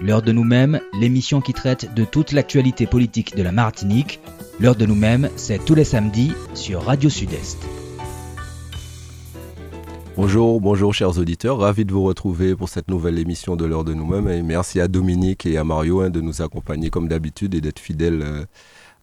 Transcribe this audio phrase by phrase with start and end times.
[0.00, 4.20] L'heure de nous-mêmes, l'émission qui traite de toute l'actualité politique de la Martinique.
[4.60, 7.58] L'heure de nous-mêmes, c'est tous les samedis sur Radio Sud-Est.
[10.16, 13.92] Bonjour, bonjour chers auditeurs, ravi de vous retrouver pour cette nouvelle émission de l'heure de
[13.92, 17.60] nous-mêmes et merci à Dominique et à Mario hein, de nous accompagner comme d'habitude et
[17.60, 18.44] d'être fidèles euh,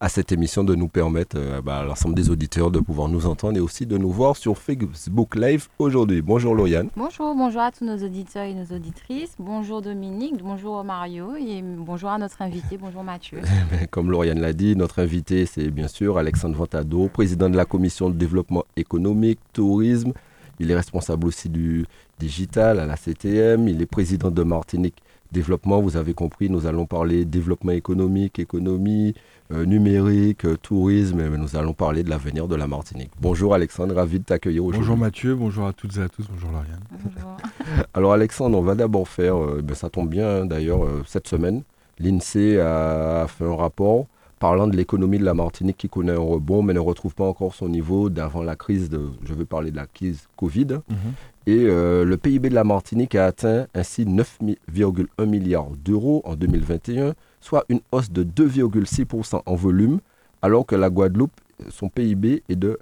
[0.04, 3.26] à cette émission de nous permettre euh, bah, à l'ensemble des auditeurs de pouvoir nous
[3.26, 6.22] entendre et aussi de nous voir sur Facebook Live aujourd'hui.
[6.22, 6.90] Bonjour Lauriane.
[6.98, 9.34] Bonjour, bonjour à tous nos auditeurs et nos auditrices.
[9.40, 13.40] Bonjour Dominique, bonjour Mario et bonjour à notre invité, bonjour Mathieu.
[13.92, 18.10] Comme Lauriane l'a dit, notre invité c'est bien sûr Alexandre Ventado, président de la commission
[18.10, 20.12] de développement économique, tourisme.
[20.60, 21.86] Il est responsable aussi du
[22.20, 23.70] digital à la CTM.
[23.70, 25.02] Il est président de Martinique
[25.32, 25.82] Développement.
[25.82, 29.16] Vous avez compris, nous allons parler développement économique, économie,
[29.52, 33.12] numérique, euh, tourisme, et nous allons parler de l'avenir de la Martinique.
[33.20, 34.82] Bonjour Alexandre, ravi de t'accueillir aujourd'hui.
[34.82, 36.80] Bonjour Mathieu, bonjour à toutes et à tous, bonjour Lauriane.
[36.92, 37.38] Bonjour.
[37.94, 41.64] Alors Alexandre, on va d'abord faire, euh, ben, ça tombe bien hein, d'ailleurs, cette semaine,
[42.00, 44.08] l'INSEE a, fait un rapport
[44.40, 47.54] parlant de l'économie de la Martinique qui connaît un rebond mais ne retrouve pas encore
[47.54, 50.80] son niveau d'avant la crise de, je veux parler de la crise Covid.
[50.90, 50.96] Mhm.
[51.46, 57.14] Et le PIB de la Martinique a atteint ainsi 9,1 milliards d'euros en 2021
[57.44, 60.00] soit une hausse de 2,6% en volume,
[60.42, 61.34] alors que la Guadeloupe,
[61.70, 62.80] son PIB est de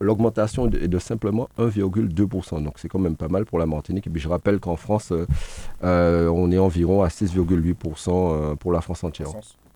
[0.00, 2.62] l'augmentation est de simplement 1,2%.
[2.62, 4.06] Donc c'est quand même pas mal pour la Martinique.
[4.06, 5.26] Et puis je rappelle qu'en France, euh,
[5.82, 9.28] euh, on est environ à 6,8% euh, pour la France entière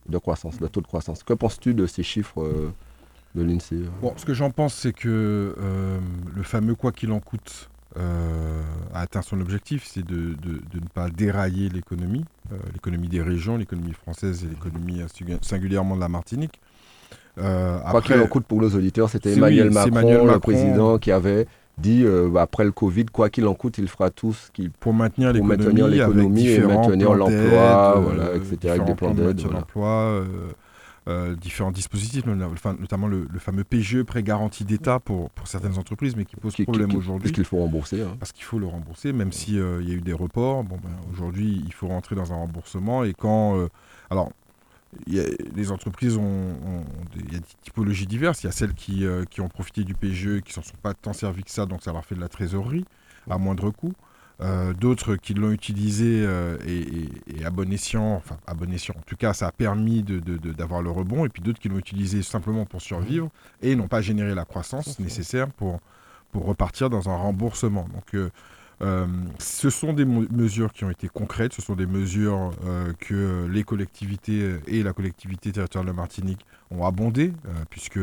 [0.08, 1.22] de croissance, de taux de croissance.
[1.22, 2.72] Que penses-tu de ces chiffres
[3.34, 5.54] de l'INSEE bon, Ce que j'en pense, c'est que
[6.34, 8.62] le fameux quoi qu'il en coûte euh,
[8.94, 12.24] a atteint son objectif, c'est de, ne pas dérailler l'économie,
[12.72, 15.02] l'économie des régions, l'économie française et l'économie
[15.42, 16.60] singulièrement de la Martinique.
[17.38, 21.46] Euh, Quoi qu'il en coûte pour nos auditeurs, c'était Emmanuel, Macron, le président, qui avait
[21.78, 24.92] dit bah, après le Covid, quoi qu'il en coûte, il fera tout ce qu'il pour
[24.92, 28.74] maintenir l'économie et maintenir l'emploi, voilà, etc.
[28.74, 29.40] Avec des plans d'aide.
[29.40, 30.22] Voilà.
[31.08, 36.26] Euh, différents dispositifs, notamment le, fameux PGE, prêt garanti d'État pour, pour certaines entreprises, mais
[36.26, 37.28] qui pose problème aujourd'hui.
[37.28, 38.02] Parce qu'il faut rembourser.
[38.02, 38.16] Hein.
[38.18, 40.62] Parce qu'il faut le rembourser, même s'il euh, y a eu des reports.
[40.62, 43.04] Bon, ben, aujourd'hui, il faut rentrer dans un remboursement.
[43.04, 43.56] Et quand.
[43.56, 43.68] Euh,
[44.10, 44.30] alors,
[45.06, 46.56] les entreprises ont,
[47.14, 48.42] il y a des typologies diverses.
[48.42, 50.94] Il y a celles qui, qui ont profité du PGE qui ne s'en sont pas
[50.94, 52.84] tant servis que ça, donc ça leur fait de la trésorerie
[53.30, 53.94] à moindre coût.
[54.42, 59.02] Euh, d'autres qui l'ont utilisé euh, et, à bon escient, enfin à bon escient, en
[59.02, 62.64] tout cas ça a permis d'avoir le rebond, et puis d'autres qui l'ont utilisé simplement
[62.64, 63.28] pour survivre
[63.60, 65.80] et n'ont pas généré la croissance nécessaire pour,
[66.32, 67.86] pour repartir dans un remboursement.
[67.92, 69.06] Donc euh,
[69.38, 72.52] ce sont des mesures qui ont été concrètes, ce sont des mesures
[72.98, 77.34] que les collectivités et la collectivité territoriale de Martinique ont abondé,
[77.68, 78.00] puisque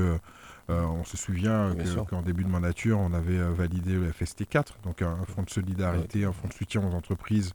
[0.69, 1.73] euh, on se souvient
[2.09, 6.25] qu'en début de mandature, on avait euh, validé le FST4, donc un, fonds de solidarité,
[6.25, 7.53] un fonds de soutien aux entreprises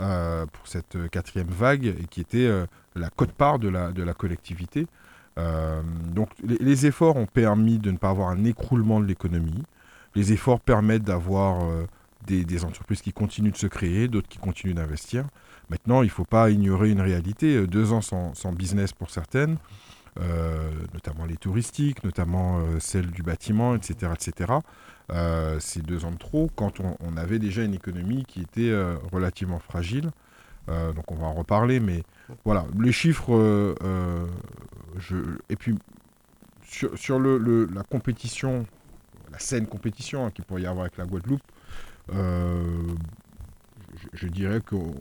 [0.00, 2.48] euh, pour cette quatrième vague, et qui était
[2.94, 4.86] la cote-part de la, de la collectivité.
[5.36, 9.62] donc les, efforts ont permis de ne pas avoir un écroulement de l'économie.
[10.14, 11.62] Les efforts permettent d'avoir
[12.26, 15.26] des, entreprises qui continuent de se créer, d'autres qui continuent d'investir.
[15.68, 17.66] Maintenant, il ne faut pas ignorer une réalité.
[17.66, 19.58] Deux ans sans business pour certaines,
[20.92, 24.12] notamment les touristiques, notamment euh, celles du bâtiment, etc.
[24.14, 24.52] etc.
[25.12, 28.72] Euh, c'est deux ans de trop quand on, avait déjà une économie qui était
[29.12, 30.10] relativement fragile.
[30.68, 32.02] donc on va en reparler, mais
[32.44, 33.74] voilà, les chiffres,
[35.48, 35.76] et puis
[36.64, 38.66] sur, le, la compétition,
[39.32, 41.42] la saine compétition hein, qu'il pourrait y avoir avec la Guadeloupe,
[44.12, 44.92] je, dirais qu'on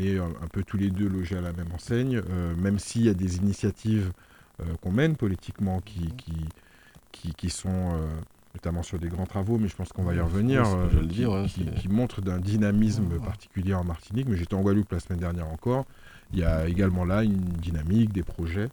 [0.00, 2.20] est un, peu tous les deux logés à la même enseigne,
[2.58, 4.29] même s'il y a des initiatives euh,
[4.80, 6.12] qu'on mène politiquement qui,
[7.12, 8.06] qui, qui, sont euh,
[8.54, 11.88] notamment sur des grands travaux, mais je pense qu'on va y revenir, euh, dire, qui,
[11.88, 14.26] montrent d'un dynamisme particulier en Martinique.
[14.28, 15.86] Mais j'étais en Guadeloupe la semaine dernière encore.
[16.32, 18.68] Il y a également là une dynamique, des projets.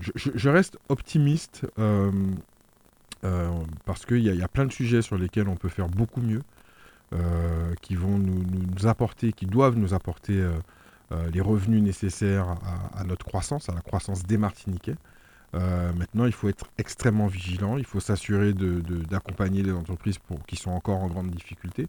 [0.00, 1.66] je, reste optimiste
[3.84, 6.42] parce qu'il y, a plein de sujets sur lesquels on peut faire beaucoup mieux,
[7.80, 10.52] qui vont nous, nous, apporter, qui doivent nous apporter euh,
[11.32, 12.56] les revenus nécessaires
[12.94, 14.96] à, notre croissance, à la croissance des Martiniquais.
[15.54, 20.70] Euh, maintenant, il faut être extrêmement vigilant, il faut s'assurer d'accompagner les entreprises qui sont
[20.70, 21.88] encore en grande difficulté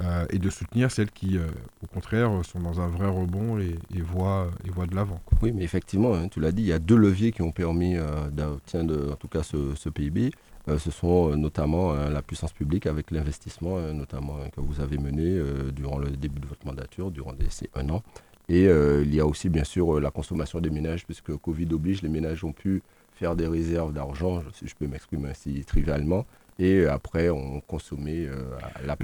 [0.00, 1.38] euh, et de soutenir celles qui,
[1.82, 5.20] au contraire, sont dans un vrai rebond et, voient, de l'avant.
[5.42, 7.96] Oui, mais effectivement, hein, tu l'as dit, il y a deux leviers qui ont permis
[8.30, 10.30] d'obtenir en tout cas ce, PIB.
[10.68, 15.40] ce sont notamment la puissance publique avec l'investissement, notamment que vous avez mené
[15.72, 18.02] durant le début de votre mandature, durant ces un an,
[18.48, 21.68] et euh, il y a aussi bien sûr euh, la consommation des ménages, puisque Covid
[21.72, 22.82] oblige, les ménages ont pu
[23.14, 26.26] faire des réserves d'argent, si je peux m'exprimer ainsi trivialement,
[26.58, 28.44] et après on consommait euh,
[28.86, 28.96] la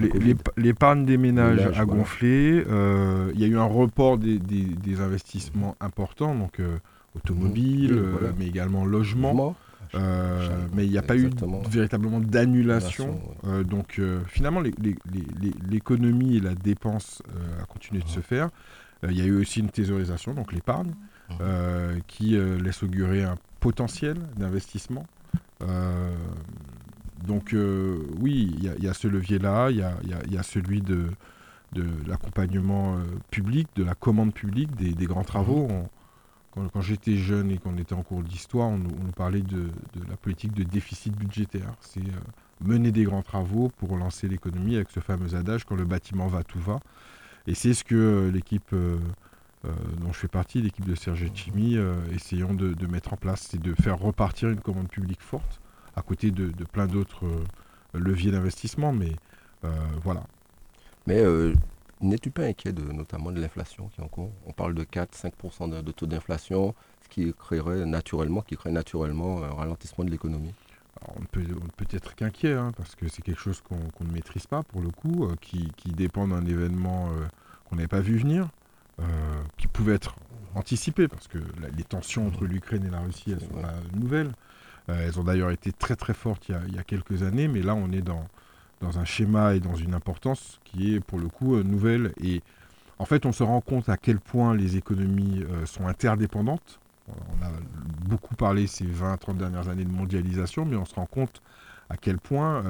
[0.56, 2.64] L'épargne des ménages a gonflé.
[2.69, 6.76] Euh, il y a eu un report des, des, investissements importants, donc euh,
[7.16, 8.34] automobile, mmh.
[8.38, 9.56] mais également logement.
[9.94, 11.31] mais il n'y a pas eu
[11.70, 13.20] véritablement d'annulation.
[13.64, 14.62] donc finalement,
[15.70, 17.22] l'économie et la dépense
[17.60, 18.50] a continué de se faire.
[19.02, 20.93] Il y a eu aussi une thésaurisation, donc l'épargne,
[21.31, 21.35] mmh.
[22.06, 25.06] qui laisse augurer un potentiel d'investissement.
[27.26, 31.06] Donc euh, oui, il y, a ce levier-là, il y a, celui de,
[32.06, 35.69] l'accompagnement euh, public, de la commande publique, des, grands travaux.
[35.69, 36.69] Mhm.
[36.73, 39.69] quand, j'étais jeune et qu'on était en cours d'histoire, on, nous parlait de,
[40.08, 41.75] la politique de déficit budgétaire.
[41.81, 42.20] C'est euh,
[42.62, 46.43] mener des grands travaux pour relancer l'économie avec ce fameux adage quand le bâtiment va,
[46.43, 46.81] tout va.
[47.46, 51.76] Et c'est ce que l'équipe dont je fais partie, l'équipe de Serge Chimi,
[52.14, 55.60] essayons de, de, mettre en place, c'est de faire repartir une commande publique forte
[55.96, 57.44] à côté de, plein d'autres euh,
[57.94, 58.92] leviers d'investissement.
[58.92, 59.12] Mais
[59.64, 59.70] euh,
[60.02, 60.25] voilà.
[61.06, 61.54] Mais euh,
[62.00, 64.32] n'es-tu pas inquiet de, notamment de l'inflation qui est en cours?
[64.46, 69.52] On parle de 4-5% de, taux d'inflation, ce qui créerait naturellement, qui crée naturellement un
[69.52, 70.54] ralentissement de l'économie.
[71.17, 71.43] On peut,
[71.76, 74.91] peut être qu'inquiet, hein, parce que c'est quelque chose qu'on ne maîtrise pas pour le
[74.91, 77.11] coup, qui, dépend d'un événement
[77.64, 78.49] qu'on n'avait pas vu venir,
[79.56, 80.14] qui pouvait être
[80.55, 81.38] anticipé, parce que
[81.76, 84.32] les tensions entre l'Ukraine et la Russie, elles sont pas nouvelles.
[84.91, 87.75] Euh, elles ont d'ailleurs été très très fortes il y, a, quelques années, mais là
[87.75, 88.26] on est dans,
[88.81, 92.12] dans un schéma et dans une importance qui est pour le coup euh, nouvelle.
[92.23, 92.43] Et
[92.99, 96.79] en fait, on se rend compte à quel point les économies euh, sont interdépendantes.
[97.38, 97.50] On a
[98.08, 101.42] beaucoup parlé ces 20-30 dernières années de mondialisation, mais on se rend compte
[101.88, 102.62] à quel point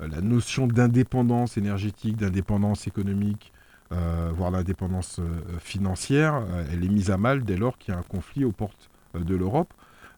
[0.00, 3.52] la notion d'indépendance énergétique, d'indépendance économique,
[3.90, 5.20] voire l'indépendance
[5.60, 8.90] financière, elle est mise à mal dès lors qu'il y a un conflit aux portes
[9.14, 9.72] de l'Europe.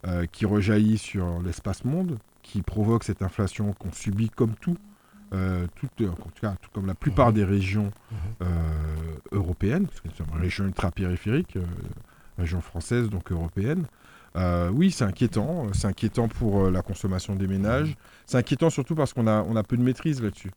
[0.07, 4.79] Euh, qui rejaillit sur l'espace monde, qui provoque cette inflation qu'on subit comme tout,
[5.35, 7.35] euh, tout, en tout cas tout comme la plupart mhm.
[7.35, 8.19] des régions mhm.
[8.41, 8.47] euh,
[9.33, 11.59] européennes, parce que nous sommes une région ultra-périphérique,
[12.41, 13.87] région française donc européenne.
[14.73, 15.67] oui, c'est inquiétant.
[15.73, 17.91] C'est inquiétant pour la consommation des ménages.
[17.91, 17.95] Mhm.
[18.27, 20.51] C'est inquiétant surtout parce qu'on a, on a peu de maîtrise là-dessus.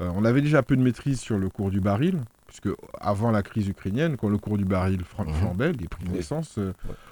[0.00, 2.68] on avait déjà peu de maîtrise sur le cours du baril, puisque
[3.00, 6.58] avant la crise ukrainienne, quand le cours du baril flambait, les prix de l'essence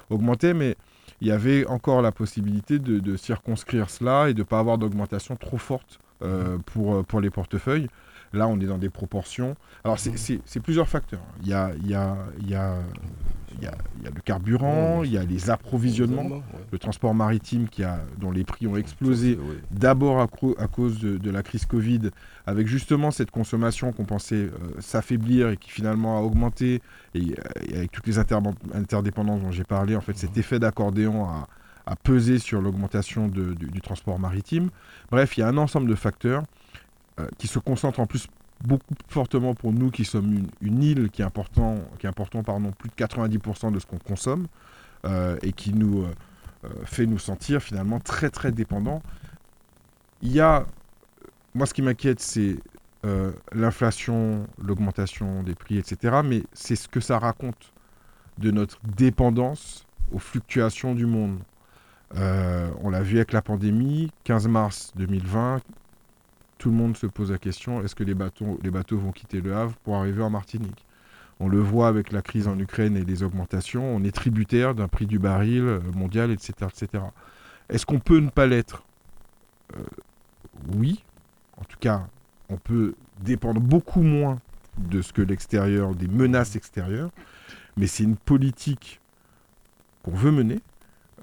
[0.09, 0.75] augmentaient, mais
[1.21, 5.35] il y avait encore la possibilité de, circonscrire cela et de ne pas avoir d'augmentation
[5.35, 7.87] trop forte euh, pour, euh, pour les portefeuilles.
[8.33, 9.55] Là, on est dans des proportions.
[9.83, 11.23] Alors, c'est plusieurs facteurs.
[11.41, 12.77] Il y a, il y a, il y a
[13.59, 17.99] il y, a, le carburant, il y a les approvisionnements, le transport maritime qui a,
[18.17, 19.37] dont les prix ont explosé,
[19.71, 20.27] d'abord à,
[20.67, 22.11] cause de, la crise Covid,
[22.45, 26.81] avec justement cette consommation qu'on pensait euh, s'affaiblir et qui finalement a augmenté,
[27.13, 27.35] et,
[27.73, 31.47] avec toutes les interdépendances dont j'ai parlé, en fait, cet effet d'accordéon a,
[32.03, 34.69] pesé sur l'augmentation du, transport maritime.
[35.09, 36.43] Bref, il y a un ensemble de facteurs
[37.19, 38.27] euh, qui se concentrent en plus
[38.63, 42.89] beaucoup fortement pour nous qui sommes une, île qui important, qui est important pardon, plus
[42.89, 44.47] de 90% de ce qu'on consomme
[45.05, 46.13] euh, et qui nous euh,
[46.65, 49.01] euh, fait nous sentir finalement très très dépendants.
[50.21, 50.65] Il y a,
[51.53, 52.57] moi ce qui m'inquiète c'est
[53.53, 56.19] l'inflation, l'augmentation des prix, etc.
[56.25, 57.71] Mais c'est ce que ça raconte
[58.37, 61.39] de notre dépendance aux fluctuations du monde.
[62.13, 65.61] on l'a vu avec la pandémie, 15 mars 2020,
[66.57, 69.75] tout le monde se pose la question est-ce que les bateaux, vont quitter le Havre
[69.83, 70.85] pour arriver en Martinique?
[71.39, 73.95] On le voit avec la crise en Ukraine et les augmentations.
[73.95, 76.53] On est tributaire d'un prix du baril euh, mondial, etc.
[76.63, 77.03] etc.
[77.69, 78.83] Est-ce qu'on peut ne pas l'être?
[79.75, 79.83] Euh,
[80.73, 81.03] Oui.
[81.57, 82.07] En tout cas,
[82.49, 84.39] on peut dépendre beaucoup moins
[84.79, 87.11] de ce que l'extérieur, des menaces extérieures.
[87.77, 88.99] Mais c'est une politique
[90.03, 90.59] qu'on veut mener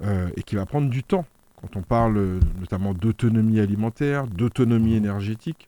[0.01, 1.25] euh, et qui va prendre du temps
[1.65, 4.97] quand on parle notamment d'autonomie alimentaire, d'autonomie mmh.
[4.97, 5.67] énergétique,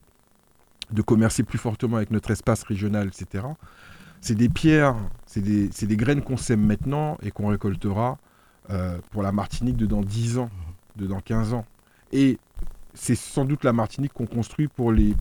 [0.92, 3.46] de commercer plus fortement avec notre espace régional, etc.
[4.22, 8.18] C'est des pierres, c'est des, des, graines qu'on sème maintenant et qu'on récoltera
[8.70, 10.50] euh, pour la Martinique de dans 10 ans,
[10.96, 11.66] de dans 15 ans.
[12.12, 12.38] Et
[12.94, 15.16] c'est sans doute la Martinique qu'on construit pour les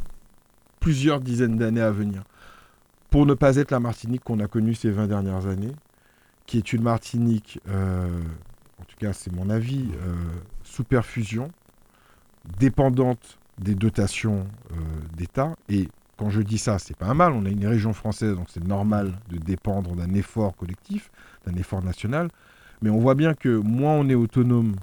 [0.80, 2.22] plusieurs dizaines d'années à venir.
[3.10, 5.74] Pour ne pas être la Martinique qu'on a connue ces 20 dernières années,
[6.46, 8.22] qui est une Martinique, euh,
[8.80, 10.14] en tout cas c'est mon avis, euh,
[10.66, 11.50] sous perfusion,
[12.58, 14.74] dépendante des dotations euh,
[15.16, 15.54] d'État.
[15.68, 17.32] Et quand je dis ça, c'est pas un mal.
[17.32, 21.10] On a une région française, donc c'est normal de dépendre d'un effort collectif,
[21.46, 22.28] d'un effort national.
[22.82, 24.76] Mais on voit bien que moins on est autonome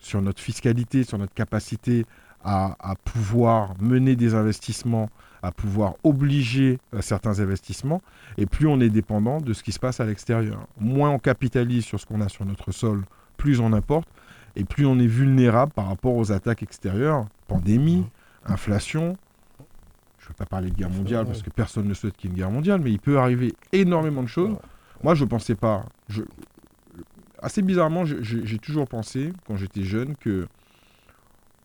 [0.00, 2.06] sur notre fiscalité, sur notre capacité
[2.48, 5.10] à, pouvoir mener des investissements,
[5.42, 8.00] à pouvoir obliger euh, certains investissements,
[8.38, 10.64] et plus on est dépendant de ce qui se passe à l'extérieur.
[10.78, 13.02] Moins on capitalise sur ce qu'on a sur notre sol,
[13.36, 14.08] plus on importe,
[14.56, 18.04] et plus on est vulnérable par rapport aux attaques extérieures, pandémie,
[18.46, 19.16] inflation.
[20.18, 22.32] Je ne veux pas parler de guerre mondiale parce que personne ne souhaite qu'il y
[22.32, 24.56] ait une guerre mondiale, mais il peut arriver énormément de choses.
[25.04, 25.84] Moi, je ne pensais pas.
[26.08, 26.22] Je,
[27.40, 30.48] assez bizarrement, j'ai toujours pensé, quand j'étais jeune, que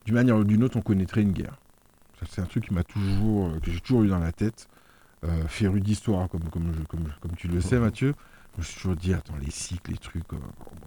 [0.06, 1.58] d'une manière ou d'une autre, on connaîtrait une guerre.
[2.30, 4.68] C'est un truc qui m'a toujours, euh, que j'ai toujours eu dans la tête.
[5.24, 8.14] Euh, féru d'histoire, comme, comme, comme, comme, tu le sais, Mathieu.
[8.53, 10.38] Je me suis toujours dit, attends, les cycles, les trucs, euh,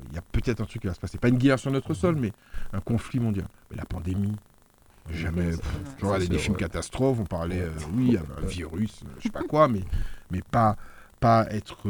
[0.08, 1.18] il y a peut-être un truc qui va se passer.
[1.18, 2.32] Pas une guerre sur notre sol, mais
[2.72, 3.46] un conflit mondial.
[3.70, 4.36] Mais la pandémie,
[5.10, 5.52] jamais.
[5.98, 9.68] Je regardais des films catastrophes, on parlait, euh, oui, un virus, je sais pas quoi,
[9.68, 9.82] mais,
[10.30, 10.76] mais pas,
[11.20, 11.88] pas être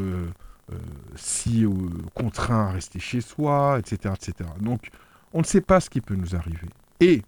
[1.16, 1.66] si
[2.14, 4.48] contraint à rester chez soi, etc., etc.
[4.60, 4.90] Donc,
[5.34, 6.68] on ne sait pas ce qui peut nous arriver.
[7.00, 7.22] Et,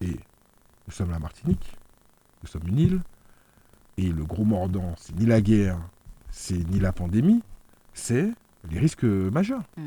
[0.00, 0.18] et
[0.86, 1.76] nous sommes la Martinique,
[2.42, 3.00] nous sommes une île,
[3.96, 5.78] et le gros mordant, c'est ni la guerre,
[6.34, 7.42] c'est ni la pandémie,
[7.94, 8.28] c'est
[8.68, 9.62] les risques majeurs.
[9.76, 9.86] Mm.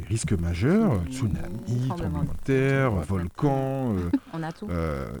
[0.00, 3.94] Les risques majeurs, tsunami, tremblement de terre, volcan.
[3.94, 4.66] Euh, on a tout.
[4.70, 5.12] Euh,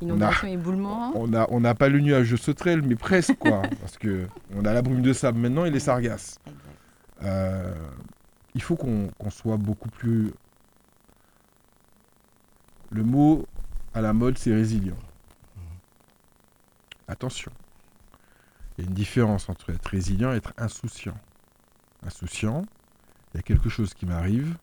[0.00, 1.12] Inondation, éboulement.
[1.14, 3.62] On n'a on a pas le nuage de sauterelle, mais presque, quoi.
[3.80, 6.40] parce que on a la brume de sable maintenant et les sargasses.
[7.22, 7.72] Euh,
[8.54, 10.32] il faut qu'on soit beaucoup plus
[12.90, 13.46] le mot
[13.94, 14.98] à la mode, c'est résilient.
[17.06, 17.52] Attention.
[18.80, 21.16] Il y a une différence entre être résilient et être insouciant.
[22.02, 22.64] Insouciant,
[23.34, 24.56] il y a quelque chose qui m'arrive,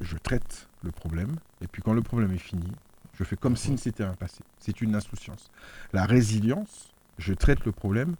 [0.00, 2.70] je traite le problème, et puis quand le problème est fini,
[3.18, 4.44] je fais comme si c'était un passé.
[4.60, 5.50] C'est une insouciance.
[5.92, 8.14] La résilience, je traite le problème,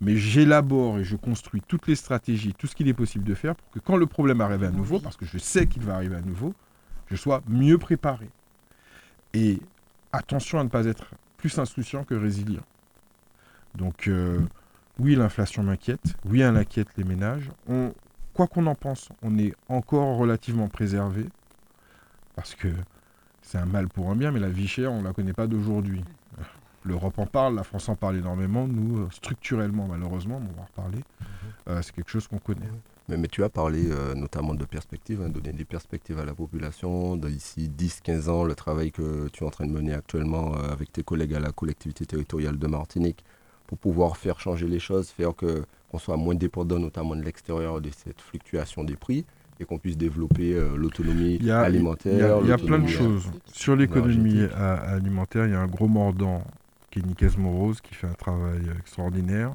[0.00, 3.56] mais j'élabore et je construis toutes les stratégies, tout ce qu'il est possible de faire
[3.56, 6.16] pour que quand le problème arrive à nouveau, parce que je sais qu'il va arriver
[6.16, 6.54] à nouveau,
[7.08, 8.30] je sois mieux préparé.
[9.34, 9.60] Et
[10.10, 12.64] attention à ne pas être plus insouciant que résilient.
[13.74, 14.40] Donc euh,
[14.98, 17.50] oui, l'inflation m'inquiète, oui, elle inquiète les ménages.
[17.68, 17.92] On,
[18.32, 21.26] quoi qu'on en pense, on est encore relativement préservé,
[22.36, 22.68] parce que
[23.42, 25.46] c'est un mal pour un bien, mais la vie chère, on ne la connaît pas
[25.46, 26.04] d'aujourd'hui.
[26.84, 30.66] L'Europe en parle, la France en parle énormément, nous, euh, structurellement, malheureusement, on va en
[30.66, 31.26] reparler, mhm.
[31.68, 32.68] euh, c'est quelque chose qu'on connaît.
[33.08, 37.16] Mais, tu as parlé euh, notamment de perspectives, hein, donner des perspectives à la population.
[37.16, 40.90] D'ici 10-15 ans, le travail que tu es en train de mener actuellement euh, avec
[40.90, 43.22] tes collègues à la collectivité territoriale de Martinique
[43.66, 47.80] pour pouvoir faire changer les choses, faire que, qu'on soit moins dépendant notamment de l'extérieur
[47.80, 49.24] de cette fluctuation des prix
[49.60, 52.40] et qu'on puisse développer euh, l'autonomie alimentaire.
[52.42, 53.30] Il y a, plein de choses.
[53.52, 56.42] Sur l'économie alimentaire, il y a un gros mordant
[56.90, 59.54] qui est Nicaise Morose, qui fait un travail extraordinaire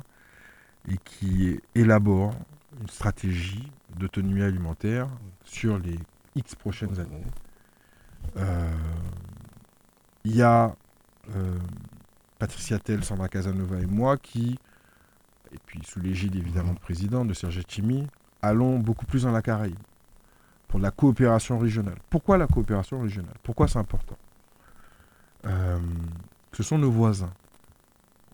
[0.90, 2.34] et qui élabore
[2.82, 5.08] une stratégie d'autonomie alimentaire
[5.44, 5.98] sur les
[6.36, 7.24] X prochaines années.
[8.38, 8.72] Euh,
[10.24, 10.76] il y a
[11.36, 11.58] euh,
[12.40, 14.58] Patricia Tell, Sandra Casanova et moi qui,
[15.54, 18.08] et puis sous l'égide évidemment du président, de Serge Chimi,
[18.42, 19.78] allons beaucoup plus dans la Caraïbe
[20.68, 21.98] pour la coopération régionale.
[22.10, 23.36] Pourquoi la coopération régionale?
[23.44, 24.18] Pourquoi c'est important?
[25.46, 25.80] Euh,
[26.54, 27.34] Ce sont nos voisins.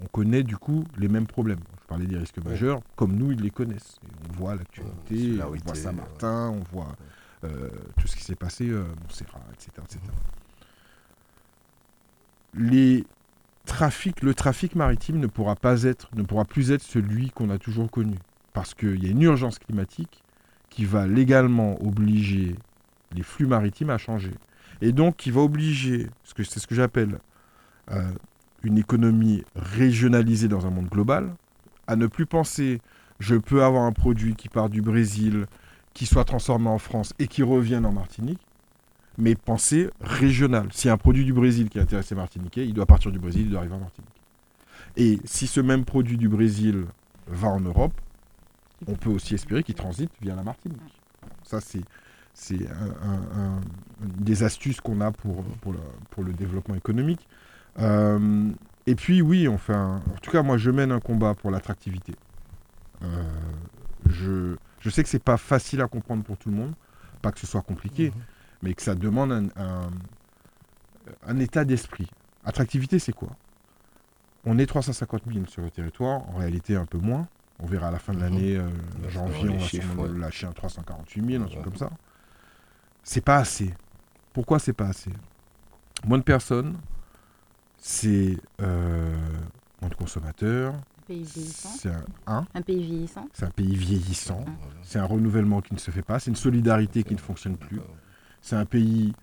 [0.02, 3.52] On connaît du coup les mêmes problèmes parler des risques majeurs, comme nous, ils les
[3.52, 4.00] connaissent.
[4.30, 6.96] on voit l'actualité, on voit Saint-Martin, on voit
[7.44, 7.70] euh,
[8.00, 10.00] tout ce qui s'est passé, euh, Montserrat, etc., etc.
[12.56, 13.06] Les
[14.22, 17.90] le trafic maritime ne pourra, pas être, ne pourra plus être celui qu'on a toujours
[17.90, 18.18] connu.
[18.54, 20.24] Parce qu'il y a une urgence climatique
[20.70, 22.56] qui va légalement obliger
[23.14, 24.32] les flux maritimes à changer.
[24.82, 27.20] Et donc qui va obliger, c'est ce que j'appelle
[27.92, 28.12] euh,
[28.64, 31.34] une économie régionalisée dans un monde global,
[31.88, 32.82] à ne plus penser
[33.20, 35.46] je peux avoir un produit qui part du Brésil,
[35.94, 38.45] qui soit transformé en France et qui revienne en Martinique,
[39.18, 40.68] mais penser régional.
[40.72, 43.50] Si un produit du Brésil qui intéresse les Martiniquais, il doit partir du Brésil, il
[43.50, 44.10] doit arriver en Martinique.
[44.98, 46.86] Et si ce même produit du Brésil
[47.28, 47.94] va en Europe,
[48.88, 50.80] on peut aussi espérer qu'il transite via la Martinique.
[51.44, 51.84] Ça, c'est
[54.02, 55.76] des astuces qu'on a pour, pour,
[56.12, 57.28] pour, le développement économique.
[57.80, 58.52] Euh,
[58.88, 62.14] et puis oui, on en tout cas moi je mène un combat pour l'attractivité.
[63.04, 63.24] Euh,
[64.08, 66.74] je, je, sais que c'est pas facile à comprendre pour tout le monde,
[67.22, 68.22] pas que ce soit compliqué, mhm.
[68.62, 69.90] Mais que ça demande un,
[71.28, 72.10] un, état d'esprit.
[72.44, 73.30] Attractivité, c'est quoi?
[74.46, 77.28] On est 350 000 sur le territoire, en réalité un peu moins.
[77.60, 78.24] On verra à la fin de mhm.
[78.24, 78.70] l'année, euh,
[79.10, 79.58] janvier,
[79.98, 81.90] on va lâcher un 348 000, un truc comme ça.
[83.04, 83.74] C'est pas assez.
[84.34, 85.12] Pourquoi c'est pas assez?
[86.06, 86.76] Moins de personnes,
[87.78, 89.16] c'est euh,
[89.80, 90.74] moins de consommateurs.
[91.08, 91.90] C'est
[92.26, 93.30] un, un, pays vieillissant.
[93.32, 94.44] C'est un pays vieillissant.
[94.82, 96.20] C'est un renouvellement qui ne se fait pas.
[96.20, 97.80] C'est une solidarité qui ne fonctionne plus.
[98.46, 99.16] C'est un pays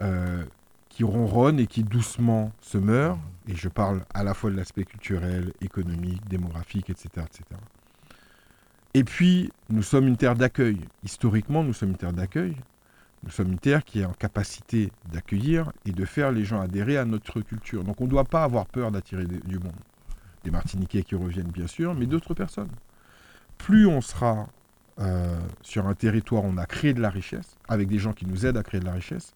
[0.00, 0.44] euh,
[0.88, 3.18] qui ronronne et qui doucement se meurt.
[3.48, 7.42] Et je parle à la fois de l'aspect culturel, économique, démographique, etc., etc.
[8.94, 10.78] Et puis, nous sommes une terre d'accueil.
[11.02, 12.54] Historiquement, nous sommes une terre d'accueil
[13.24, 16.98] Nous sommes une terre qui est en capacité d'accueillir et de faire les gens adhérer
[16.98, 17.82] à notre culture.
[17.82, 19.72] Donc on ne doit pas avoir peur d'attirer du monde.
[20.44, 22.70] Des Martiniquais qui reviennent bien sûr, mais d'autres personnes.
[23.58, 24.46] Plus on sera
[25.00, 28.46] euh, sur un territoire on a créé de la richesse, avec des gens qui nous
[28.46, 29.32] aident à créer de la richesse,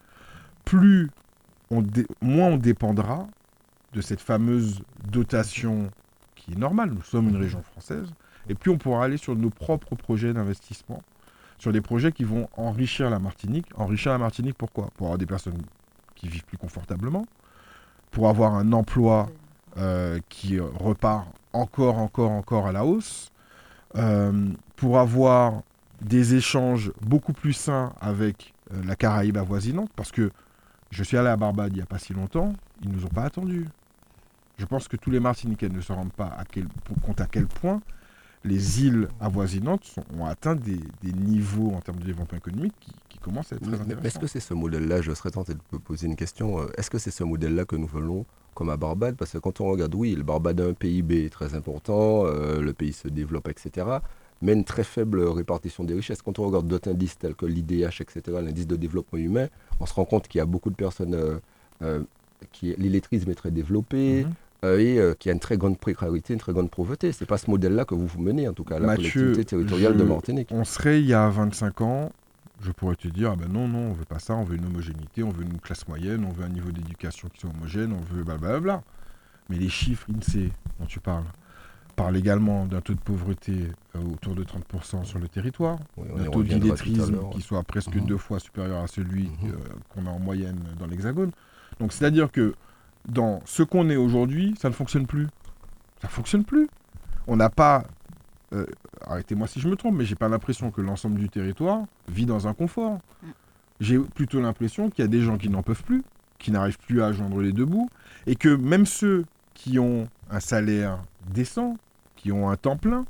[0.64, 1.10] plus
[1.70, 1.82] on
[2.20, 3.26] moins on dépendra
[3.92, 5.90] de cette fameuse dotation
[6.34, 6.90] qui est normale.
[6.90, 8.08] Nous sommes une région française.
[8.48, 11.02] Et plus on pourra aller sur nos propres projets d'investissement,
[11.58, 13.66] sur des projets qui vont enrichir la Martinique.
[13.74, 14.90] Enrichir la Martinique, pourquoi?
[14.96, 15.60] Pour avoir des personnes
[16.14, 17.26] qui vivent plus confortablement,
[18.10, 19.28] pour avoir un emploi
[19.78, 23.32] euh, qui repart encore, encore, encore à la hausse,
[23.96, 25.62] euh, pour avoir
[26.00, 30.30] des échanges beaucoup plus sains avec euh, la Caraïbe avoisinante, parce que
[30.90, 32.52] je suis allé à Barbade il n'y a pas si longtemps,
[32.82, 33.66] ils ne nous ont pas attendus.
[34.58, 36.66] Je pense que tous les Martiniquais ne se rendent pas à quel,
[37.04, 37.80] compte à quel point
[38.44, 43.56] les îles avoisinantes ont atteint des, niveaux en termes de développement économique qui, commencent à
[43.56, 44.06] être très intéressants.
[44.06, 46.98] Est-ce que c'est ce modèle-là, je serais tenté de poser une question, euh, est-ce que
[46.98, 49.16] c'est ce modèle-là que nous voulons comme à Barbade?
[49.16, 52.72] Parce que quand on regarde, oui, le Barbade a un PIB très important, euh, le
[52.72, 53.84] pays se développe, etc.,
[54.42, 56.22] mais une très faible répartition des richesses.
[56.22, 59.48] Quand on regarde d'autres indices tels que l'IDH, etc., l'indice de développement humain,
[59.80, 61.40] on se rend compte qu'il y a beaucoup de personnes,
[61.82, 62.02] euh,
[62.52, 64.32] qui l'illettrisme est très développé, mm-hmm.
[64.64, 67.12] Euh, et euh, qui a une très grande précarité, une très grande pauvreté.
[67.12, 69.96] Ce n'est pas ce modèle-là que vous vous menez, en tout cas, la collectivité territoriale
[69.96, 70.48] de Martinique.
[70.50, 72.12] On serait il y a 25 ans,
[72.62, 74.64] je pourrais te dire, ah ben non, non, on veut pas ça, on veut une
[74.64, 78.14] homogénéité, on veut une classe moyenne, on veut un niveau d'éducation qui soit homogène, on
[78.14, 78.82] veut blablabla.
[79.50, 80.50] Mais les chiffres INSEE
[80.80, 81.26] dont tu parles
[81.96, 86.42] parlent également d'un taux de pauvreté euh, autour de 30% sur le territoire, d'un taux
[86.42, 88.06] d'illettrisme qui soit presque mhm.
[88.06, 89.56] deux fois supérieur à celui mhm.
[89.88, 91.32] qu'on a en moyenne dans l'Hexagone.
[91.80, 92.54] Donc c'est-à-dire que
[93.08, 95.26] dans ce qu'on est aujourd'hui, ça ne fonctionne plus.
[96.00, 96.68] Ça ne fonctionne plus.
[97.26, 97.84] On n'a pas,
[98.52, 98.66] euh,
[99.06, 102.46] arrêtez-moi si je me trompe, mais j'ai pas l'impression que l'ensemble du territoire vit dans
[102.46, 103.00] un confort.
[103.80, 106.02] J'ai plutôt l'impression qu'il y a des gens qui n'en peuvent plus,
[106.38, 107.88] qui n'arrivent plus à joindre les deux bouts,
[108.26, 109.24] et que même ceux
[109.54, 110.98] qui ont un salaire
[111.32, 111.76] décent,
[112.16, 113.04] qui ont un temps plein,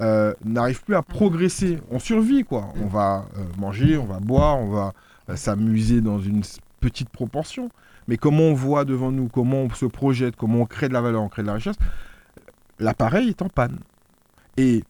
[0.00, 1.80] euh, n'arrivent plus à progresser.
[1.90, 2.72] On survit, quoi.
[2.82, 4.92] On va euh, manger, on va boire, on va
[5.36, 6.42] s'amuser dans une
[6.80, 7.70] petite proportion.
[8.06, 11.02] Mais comment on voit devant nous, comment on se projette, comment on crée de la
[11.02, 11.76] valeur, on crée de la richesse,
[12.78, 13.78] l'appareil est en panne.
[14.56, 14.82] Et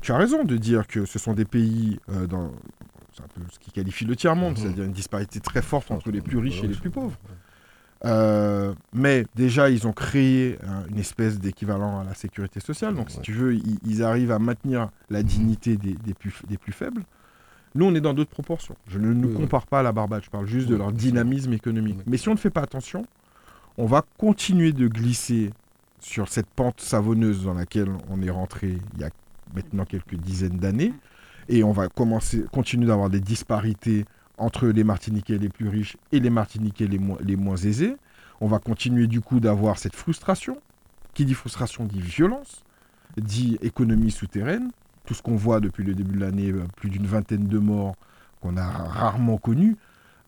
[0.00, 2.50] tu as raison de dire que ce sont des pays euh, dans
[3.14, 4.56] c'est un peu ce qui qualifie le tiers-monde, mhm.
[4.56, 7.16] c'est-à-dire une disparité très forte entre les plus riches et les plus pauvres.
[8.04, 10.58] Euh, mais déjà, ils ont créé
[10.90, 12.94] une espèce d'équivalent à la sécurité sociale.
[12.94, 17.02] Donc, si tu veux, ils, arrivent à maintenir la dignité des, plus, des plus faibles.
[17.74, 18.76] Nous, on est dans d'autres proportions.
[18.88, 21.98] Je ne nous compare pas à la Barbade, je parle juste de leur dynamisme économique.
[22.06, 23.06] Mais si on ne fait pas attention,
[23.78, 25.52] on va continuer de glisser
[25.98, 29.10] sur cette pente savonneuse dans laquelle on est rentré il y a
[29.54, 30.92] maintenant quelques dizaines d'années.
[31.48, 34.04] Et on va commencer, continuer d'avoir des disparités
[34.38, 37.96] entre les Martiniquais les plus riches et les Martiniquais les, les moins aisés.
[38.40, 40.58] On va continuer du coup d'avoir cette frustration.
[41.14, 42.64] Qui dit frustration dit violence,
[43.18, 44.70] dit économie souterraine
[45.04, 47.96] tout ce qu'on voit depuis le début de l'année, euh, plus d'une vingtaine de morts
[48.40, 49.76] qu'on a rarement connus.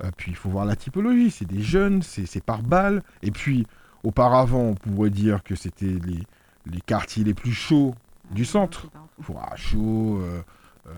[0.02, 3.02] Euh, puis il faut voir la typologie, c'est des jeunes, c'est par balles.
[3.22, 3.66] Et puis
[4.02, 6.22] auparavant, on pourrait dire que c'était les,
[6.66, 7.94] les, quartiers les plus chauds
[8.30, 8.88] du centre.
[9.20, 10.42] Fourachot, euh,
[10.86, 10.90] euh,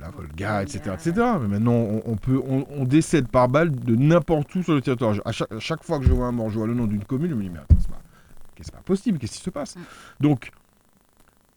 [0.00, 1.12] la Volga, etc., etc.
[1.40, 5.14] Mais maintenant, on, peut, on, décède par balle de n'importe où sur le territoire.
[5.24, 7.34] À chaque, fois que je vois un mort, je vois le nom d'une commune, je
[7.34, 7.90] me dis, mais c'est
[8.72, 9.76] pas, pas possible, qu'est-ce qui se passe?
[10.20, 10.50] Donc,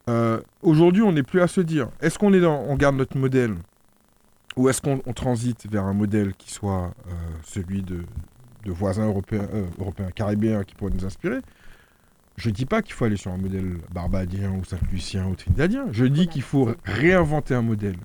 [0.08, 3.16] euh, aujourd'hui, on n'est plus à se dire, est-ce qu'on est dans, on garde notre
[3.16, 3.54] modèle?
[4.56, 8.04] Ou est-ce qu'on transite vers un modèle qui soit euh, celui de,
[8.66, 11.38] voisins européens, euh, européens, caribéens qui pourraient nous inspirer?
[12.36, 15.86] Je ne dis pas qu'il faut aller sur un modèle barbadien ou saint-lucien ou trinidadien.
[15.92, 17.96] Je dis qu'il faut réinventer un modèle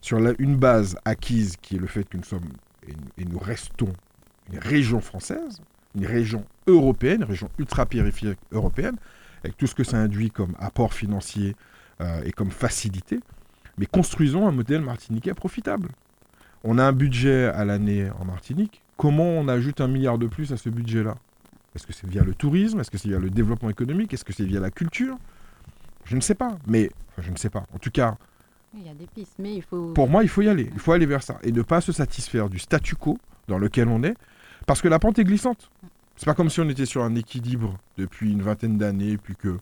[0.00, 2.48] sur une base acquise qui est le fait que nous sommes
[3.18, 3.92] et nous restons
[4.52, 5.60] une région française,
[5.94, 8.96] une région européenne, une région ultra-périphérique européenne,
[9.42, 11.56] avec tout ce que ça induit comme apport financier
[12.00, 13.20] euh, et comme facilité,
[13.78, 15.88] mais construisons un modèle martiniquais profitable.
[16.64, 18.82] On a un budget à l'année en Martinique.
[18.96, 21.16] Comment on ajoute un milliard de plus à ce budget-là?
[21.76, 22.80] Est-ce que c'est via le tourisme?
[22.80, 24.12] Est-ce que c'est via le développement économique?
[24.12, 25.16] Est-ce que c'est via la culture?
[26.04, 26.56] Je ne sais pas.
[26.66, 27.64] Mais je ne sais pas.
[27.74, 28.16] En tout cas,
[28.74, 29.92] il y a des pistes, mais il faut.
[29.92, 30.70] Pour moi, il faut y aller.
[30.72, 33.88] Il faut aller vers ça et ne pas se satisfaire du statu quo dans lequel
[33.88, 34.14] on est,
[34.66, 35.70] parce que la pente est glissante.
[36.16, 39.58] C'est pas comme si on était sur un équilibre depuis une vingtaine d'années, puis que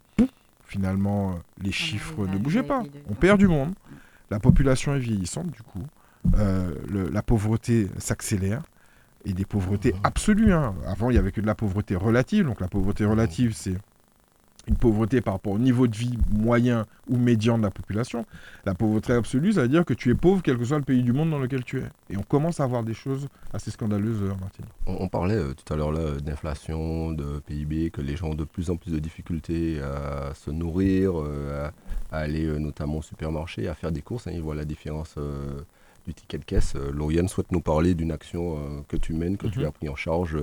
[0.64, 2.82] finalement euh, les chiffres ne bougeaient pas.
[3.10, 3.74] On perd du monde.
[4.30, 5.84] La population est vieillissante, du coup.
[6.38, 6.72] Euh,
[7.12, 8.62] la pauvreté s'accélère.
[9.24, 10.52] Et des pauvretés absolues.
[10.52, 10.74] Hein.
[10.86, 12.44] Avant, il n'y avait que de la pauvreté relative.
[12.44, 13.76] Donc la pauvreté relative, c'est
[14.66, 18.24] une pauvreté par rapport au niveau de vie moyen ou médian de la population.
[18.64, 21.02] La pauvreté absolue, ça veut dire que tu es pauvre quel que soit le pays
[21.02, 21.84] du monde dans lequel tu es.
[22.10, 24.70] Et on commence à voir des choses assez scandaleuses en Martinique.
[24.86, 28.70] On, parlait euh, tout à l'heure d'inflation, de PIB, que les gens ont de plus
[28.70, 31.68] en plus de difficultés à se nourrir, euh,
[32.10, 34.26] à, aller euh, notamment au supermarché, à faire des courses.
[34.26, 35.16] Hein, ils voient la différence
[36.06, 36.74] du ticket de caisse.
[36.74, 39.66] Lauriane souhaite nous parler d'une action que tu mènes, que tu mhm.
[39.66, 40.38] as pris en charge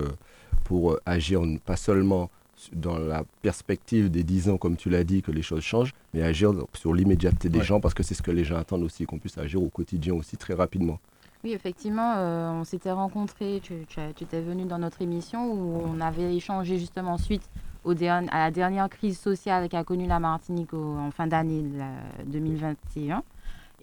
[0.63, 2.29] pour agir pas seulement
[2.73, 6.21] dans la perspective des 10 ans, comme tu l'as dit, que les choses changent, mais
[6.21, 9.19] agir sur l'immédiateté des gens, parce que c'est ce que les gens attendent aussi, qu'on
[9.19, 10.99] puisse agir au quotidien aussi très rapidement.
[11.43, 15.99] Oui, effectivement, euh, on s'était rencontrés, tu, tu, étais venu dans notre émission où on
[15.99, 17.49] avait échangé justement suite
[17.83, 21.63] au à la dernière crise sociale qu'a connue la Martinique en fin d'année
[22.27, 23.23] 2021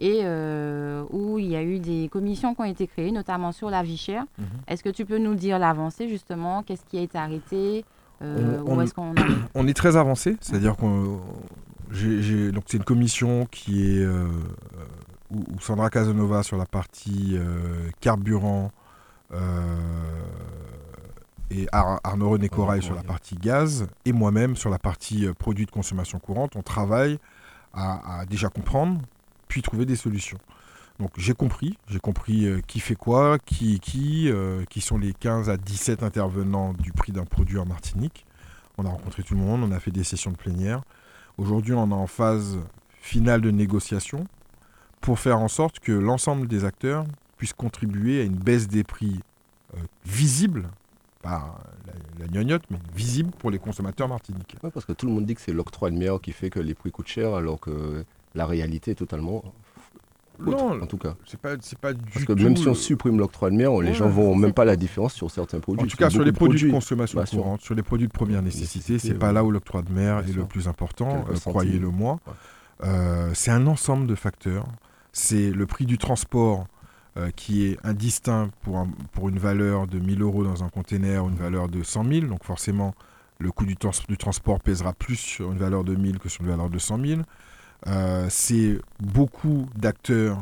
[0.00, 3.70] et euh, où il y a eu des commissions qui ont été créées, notamment sur
[3.70, 4.24] la vie chère.
[4.38, 4.46] Mhm.
[4.68, 6.62] Est-ce que tu peux nous dire l'avancée justement?
[6.62, 7.84] Qu'est-ce qui a été arrêté?
[8.22, 8.80] Euh, on,
[9.68, 9.74] est?
[9.74, 11.20] très avancé, c'est-à-dire qu'on
[12.52, 14.26] donc c'est une commission qui est euh,
[15.30, 18.70] où, Sandra Casanova sur la partie euh, carburant
[21.50, 25.70] et Arnaud René Corail sur la partie gaz et moi-même sur la partie produits de
[25.70, 27.18] consommation courante, on travaille
[27.72, 29.00] à, à déjà comprendre
[29.48, 30.38] puis trouver des solutions.
[30.98, 35.12] Donc j'ai compris, j'ai compris euh, qui fait quoi, qui qui, euh, qui sont les
[35.12, 38.26] 15 à 17 intervenants du prix d'un produit en Martinique.
[38.78, 40.82] On a rencontré tout le monde, on a fait des sessions de plénière.
[41.36, 42.58] Aujourd'hui, on est en phase
[43.00, 44.26] finale de négociation
[45.00, 47.06] pour faire en sorte que l'ensemble des acteurs
[47.36, 49.20] puissent contribuer à une baisse des prix
[49.74, 50.68] euh, visible,
[51.22, 51.60] pas
[52.18, 54.58] la, gnognotte, mais visible pour les consommateurs martiniquais.
[54.60, 56.74] parce que tout le monde dit que c'est l'octroi de mer qui fait que les
[56.74, 59.42] prix coûtent cher, alors que la réalité est totalement
[60.40, 61.16] non, en tout cas.
[61.24, 64.04] C'est pas, pas du Parce que même si on supprime l'octroi de mer, les gens
[64.04, 65.84] gens vont même pas la différence sur certains produits.
[65.84, 68.98] En tout cas, sur les produits, de consommation courante, sur les produits de première nécessité,
[68.98, 72.20] c'est pas là où l'octroi de mer est le plus important, euh, croyez-le moi.
[72.84, 74.66] Euh, c'est un ensemble de facteurs.
[75.12, 76.66] C'est le prix du transport
[77.16, 81.28] euh, qui est indistinct pour, pour une valeur de 1000 euros dans un container ou
[81.28, 82.26] une valeur de 100 000.
[82.26, 82.94] Donc forcément,
[83.40, 83.74] le coût du,
[84.08, 87.04] du transport pèsera plus sur une valeur de 1000 que sur une valeur de 100
[87.04, 87.20] 000.
[87.86, 90.38] Euh, c'est beaucoup d'acteurs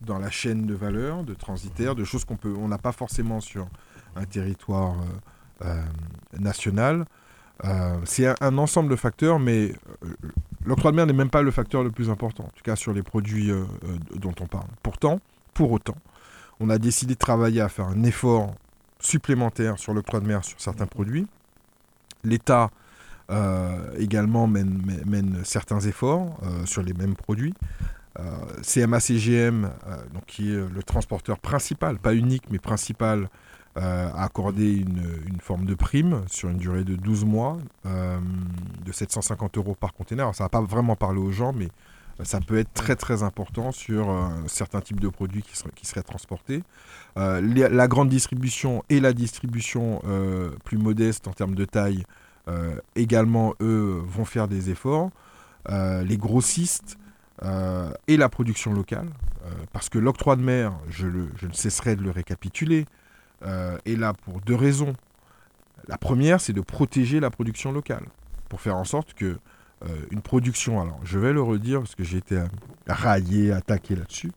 [0.00, 3.40] dans la chaîne de valeur, de transitaires, de choses qu'on peut, on n'a pas forcément
[3.40, 3.68] sur
[4.16, 4.96] un territoire
[5.62, 5.82] euh, euh,
[6.38, 7.04] national.
[8.04, 9.74] c'est un, ensemble de facteurs, mais
[10.64, 12.92] l'octroi de mer n'est même pas le facteur le plus important, en tout cas sur
[12.94, 13.52] les produits
[14.14, 14.68] dont on parle.
[14.82, 15.20] Pourtant,
[15.52, 15.96] pour autant,
[16.58, 18.54] on a décidé de travailler à faire un effort
[18.98, 21.26] supplémentaire sur l'octroi de mer sur certains produits.
[22.24, 22.70] L'État
[23.98, 27.54] également mène, certains efforts euh, sur les mêmes produits.
[28.18, 28.22] Euh,
[28.62, 29.70] CMA-CGM,
[30.12, 33.28] donc qui est le transporteur principal, pas unique, mais principal,
[33.76, 39.76] a accordé une, forme de prime sur une durée de 12 mois de 750 euros
[39.78, 40.34] par container.
[40.34, 41.68] ça va pas vraiment parler aux gens, mais
[42.24, 44.12] ça peut être très très important sur
[44.48, 46.62] certains types de produits qui seraient, transportés.
[47.16, 50.02] la grande distribution et la distribution
[50.64, 52.04] plus modeste en termes de taille euh,
[52.96, 55.10] également, eux, vont faire des efforts.
[55.68, 56.96] Euh, les grossistes
[57.42, 59.08] euh, et la production locale,
[59.72, 62.86] parce que l'octroi de mer, je, je, ne cesserai de le récapituler,
[63.42, 64.94] est là pour deux raisons.
[65.88, 68.04] La première, c'est de protéger la production locale,
[68.48, 69.38] pour faire en sorte que
[70.10, 72.42] une production, alors je vais le redire parce que j'ai été
[72.86, 74.32] raillé, attaqué là-dessus,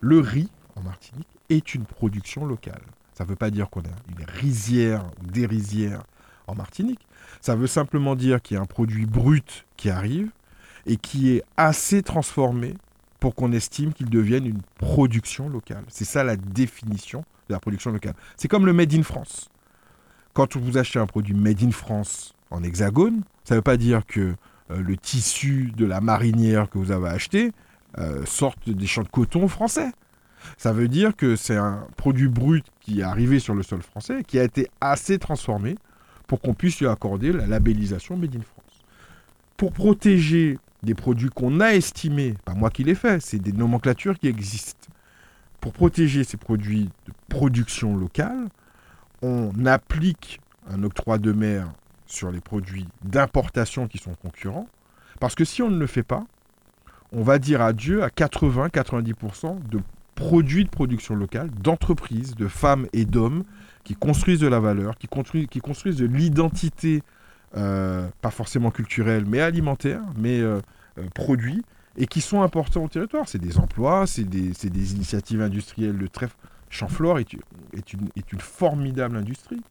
[0.00, 2.82] le riz en Martinique est une production locale.
[3.14, 6.02] Ça ne veut pas dire qu'on a une rizière ou des rizières
[6.46, 7.06] en Martinique.
[7.40, 10.30] Ça veut simplement dire qu'il y a un produit brut qui arrive
[10.86, 12.74] et qui est assez transformé
[13.20, 15.84] pour qu'on estime qu'il devienne une production locale.
[15.88, 18.14] C'est ça la définition de la production locale.
[18.36, 19.48] C'est comme le Made in France.
[20.34, 24.04] Quand vous achetez un produit Made in France en hexagone, ça ne veut pas dire
[24.06, 24.34] que
[24.70, 27.52] euh, le tissu de la marinière que vous avez acheté
[27.98, 29.92] euh, sorte des champs de coton français.
[30.58, 34.22] Ça veut dire que c'est un produit brut qui est arrivé sur le sol français,
[34.26, 35.76] qui a été assez transformé
[36.26, 38.80] pour qu'on puisse lui accorder la labellisation Made in France.
[39.56, 44.18] Pour protéger des produits qu'on a estimés, pas moi qui l'ai fait, c'est des nomenclatures
[44.18, 44.88] qui existent.
[45.60, 48.48] Pour protéger ces produits de production locale,
[49.22, 51.72] on applique un octroi de mer
[52.06, 54.68] sur les produits d'importation qui sont concurrents,
[55.20, 56.24] parce que si on ne le fait pas,
[57.12, 59.80] on va dire adieu à 80-90% de
[60.14, 63.44] produits de production locale, d'entreprises, de femmes et d'hommes
[63.84, 67.02] qui construisent de la valeur, qui, construisent, qui construisent de l'identité,
[67.56, 70.60] euh, pas forcément culturelle, mais alimentaire, mais euh,
[70.98, 71.62] euh, produits,
[71.96, 73.28] et qui sont importants au territoire.
[73.28, 76.34] C'est des emplois, c'est des, des, initiatives industrielles de trèfle.
[76.70, 77.34] Champflore est,
[77.74, 79.62] est, une, est une formidable industrie.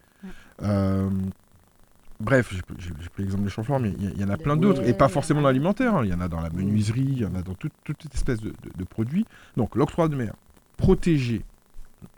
[2.19, 4.93] bref, j'ai pris l'exemple de Chamfort, mais il y, en a plein Le d'autres, et
[4.93, 5.95] pas forcément dans l'alimentaire.
[5.95, 6.05] hein.
[6.05, 8.39] Il y en a dans la menuiserie, il y en a dans toute, toute espèce
[8.39, 9.25] de, de- de produits.
[9.57, 10.33] Donc, l'octroi de mer,
[10.77, 11.41] protéger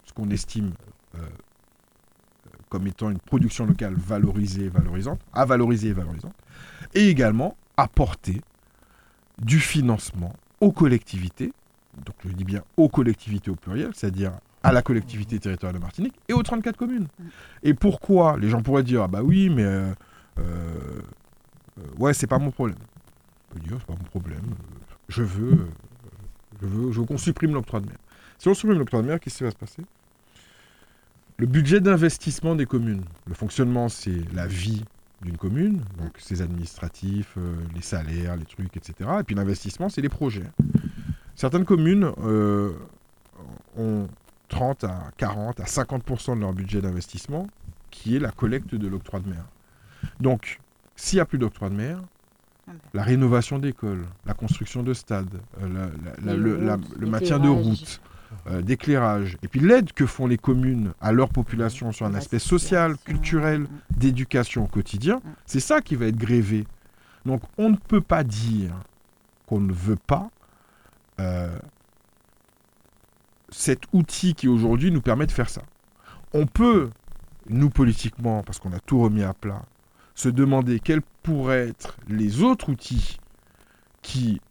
[0.04, 0.72] ce qu'on estime
[1.16, 1.20] euh,
[2.76, 6.34] comme étant une production locale valorisée et valorisante, à valoriser et valorisante,
[6.94, 8.42] et également apporter
[9.42, 11.54] du financement aux collectivités,
[12.06, 16.16] donc je dis bien aux collectivités au pluriel, c'est-à-dire à la collectivité territoriale de Martinique
[16.28, 17.08] et aux 34 communes.
[17.64, 19.94] Et pourquoi Les gens pourraient dire, ah bah oui, mais euh,
[20.40, 20.44] euh,
[21.80, 22.78] euh, ouais, c'est pas mon problème.
[23.52, 24.44] On peut dire, c'est pas mon problème.
[25.08, 25.70] Je veux,
[26.62, 27.98] je veux, je veux qu'on supprime l'octroi de mer.
[28.38, 29.82] Si on supprime l'octroi de mer, qu'est-ce qui va se passer?
[31.38, 33.04] Le budget d'investissement des communes.
[33.28, 34.84] Le fonctionnement, c'est la vie
[35.22, 39.10] d'une commune, donc ses administratifs, euh, les salaires, les trucs, etc.
[39.20, 40.46] Et puis l'investissement, c'est les projets.
[41.36, 42.72] Certaines communes euh,
[43.78, 44.08] ont
[44.50, 47.48] 30 à 40 à 50% de leur budget d'investissement
[47.92, 49.44] qui est la collecte de l'octroi de mer.
[50.20, 50.60] Donc,
[50.96, 52.00] s'il n'y a plus d'octroi de mer,
[52.68, 52.78] Ah ben.
[52.94, 55.28] la rénovation d'écoles, la construction de stades,
[55.62, 58.02] euh, la- la- la- Les le, maintien de routes,
[58.48, 62.40] euh, d'éclairage, et puis l'aide que font les communes à leur population sur un aspect
[62.40, 66.66] social, culturel, d'éducation au quotidien, c'est ça qui va être grévé.
[67.26, 68.72] Donc on ne peut pas dire
[69.48, 70.30] qu'on ne veut pas
[71.20, 71.58] euh,
[73.50, 75.62] cet outil qui aujourd'hui nous permet de faire ça.
[76.34, 76.90] On peut,
[77.50, 79.64] nous politiquement, parce qu'on a tout remis à plat,
[80.14, 83.20] se demander quels pourraient être les autres outils
[84.02, 84.42] qui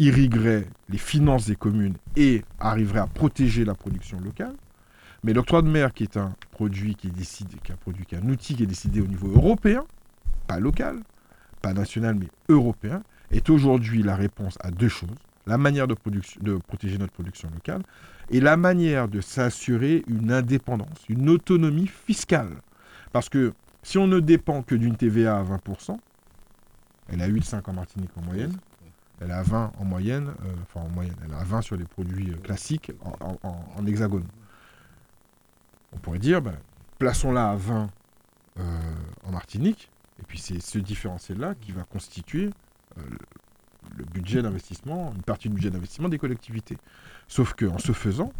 [0.00, 4.54] irrigueraient les finances des communes et arriveraient à protéger la production locale.
[5.22, 8.06] Mais l'octroi de mer, qui est un produit qui est décidé, qui est un produit,
[8.06, 9.84] qui un outil qui est décidé au niveau européen,
[10.46, 11.00] pas local,
[11.60, 15.10] pas national, mais européen, est aujourd'hui la réponse à deux choses.
[15.46, 15.96] La manière de,
[16.40, 17.82] de protéger notre production locale
[18.30, 22.56] et la manière de s'assurer une indépendance, une autonomie fiscale.
[23.12, 25.98] Parce que si on ne dépend que d'une TVA à 20%,
[27.08, 28.56] elle a 8,5 en Martinique en moyenne,
[29.20, 32.30] elle a 20 en moyenne, euh, enfin en moyenne, elle a 20 sur les produits
[32.32, 34.26] euh, classiques en, en- en- en hexagone.
[35.92, 36.54] On pourrait dire, ben,
[36.98, 37.90] plaçons-la à 20
[38.58, 38.62] euh,
[39.24, 42.50] en Martinique, et puis c'est ce différentiel-là qui va constituer
[42.96, 43.18] le-
[44.12, 46.78] budget d'investissement, une partie du budget d'investissement des collectivités.
[47.28, 48.32] Sauf qu'en ce faisant,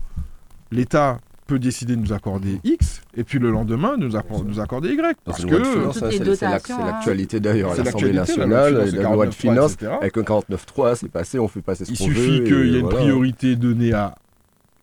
[0.70, 1.18] l'État
[1.50, 5.16] peut décider de nous accorder X, et puis le lendemain nous, appor- nous accorder Y.
[5.24, 6.84] Parce que hein, c'est- hein.
[6.86, 11.38] l'actualité d'ailleurs l'Assemblée la nationale, la loi de 49.3, finances, avec un 49.3, c'est passé,
[11.40, 12.14] on fait passer ce Il qu'on veut.
[12.14, 14.14] suffit et qu'il y ait une priorité donnée à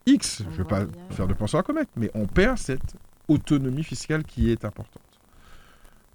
[0.06, 0.93] X, On je ne vais pas bien.
[1.12, 2.82] faire de pension à commettre, mais on perd cette
[3.30, 5.01] autonomie fiscale qui est importante.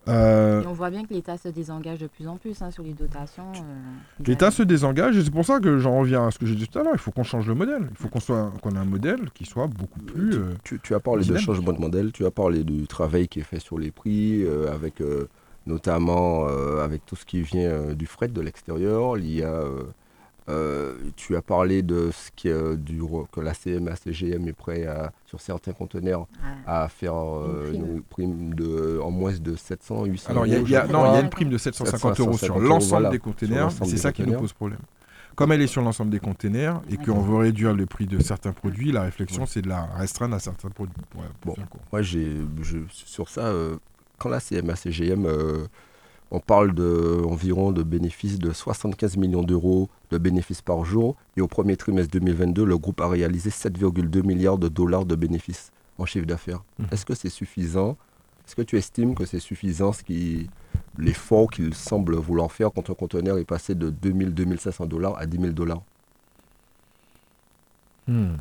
[0.09, 2.83] Euh, Et on voit bien que l'État se désengage de plus en plus hein, sur
[2.83, 3.53] les dotations.
[3.55, 6.57] euh, L'État se désengage et c'est pour ça que j'en reviens à ce que j'ai
[6.57, 6.95] dit tout à l'heure.
[6.95, 7.87] Il faut qu'on change le modèle.
[7.91, 10.35] Il faut qu'on soit qu'on ait un modèle qui soit beaucoup plus.
[10.35, 13.41] euh, Tu, tu as parlé de changement de modèle, tu as parlé du travail qui
[13.41, 15.29] est fait sur les prix, euh, avec euh,
[15.67, 19.17] notamment euh, avec tout ce qui vient euh, du fret de l'extérieur.
[19.19, 19.63] Il y a,
[20.49, 23.01] euh, tu as parlé de ce qui, euh, du,
[23.31, 26.27] que la CMA, CGM est prêt à, sur certains conteneurs
[26.67, 30.55] à faire euh, Une une prime de, en moins de 700, 800 Alors, il y
[30.55, 32.33] a, euros, il y a- je non, il y a une prime de 750 euros
[32.33, 33.19] sur 750 euros, l'ensemble voilà, des
[33.55, 34.81] l'ensemble C'est ça qui nous pose problème.
[35.35, 38.53] Comme elle est sur l'ensemble des containers et qu'on veut réduire le prix de certains
[38.53, 40.95] produits, la réflexion, c'est de la restreindre à certains produits.
[41.15, 41.55] Ouais, Bon.
[41.91, 43.77] Moi, j'ai, je- sur ça, euh,
[44.19, 45.67] quand la CMA CGM, euh,
[46.33, 51.15] on parle de environ de bénéfices de 75 millions d'euros de bénéfices par jour.
[51.37, 55.73] Et au premier trimestre 2022, le groupe a réalisé 7,2 milliards de dollars de bénéfices
[55.99, 56.65] en chiffre d'affaires.
[56.79, 56.87] Mhm.
[56.91, 57.99] Est-ce que c'est suffisant?
[58.47, 60.49] Est-ce que tu estimes que c'est suffisant ce qui,
[60.97, 65.27] l'effort qu'il semble vouloir faire quand un conteneur est passé de 2000, 2500 dollars à
[65.27, 65.83] 10 000 dollars?
[68.09, 68.37] Hmm.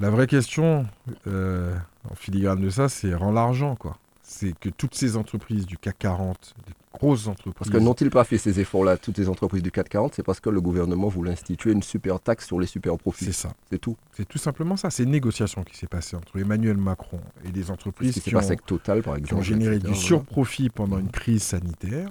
[0.00, 0.84] La vraie question,
[1.28, 1.74] euh,
[2.10, 3.96] en filigrane de ça, c'est rend l'argent, quoi.
[4.32, 7.54] C'est que toutes ces entreprises du CAC 40, des grosses entreprises.
[7.58, 10.48] Parce que n'ont-ils pas fait ces efforts-là, toutes les entreprises du 440 C'est parce que
[10.50, 13.24] le gouvernement voulait instituer une super taxe sur les super profits.
[13.24, 13.52] C'est ça.
[13.72, 13.96] C'est tout.
[14.12, 14.88] C'est tout simplement ça.
[14.90, 18.52] C'est une négociation qui s'est passée entre Emmanuel Macron et des entreprises qui ont, passé
[18.52, 19.40] avec Total, par qui exemple.
[19.40, 20.06] ont généré etc., du voilà.
[20.06, 22.08] surprofit pendant une crise sanitaire.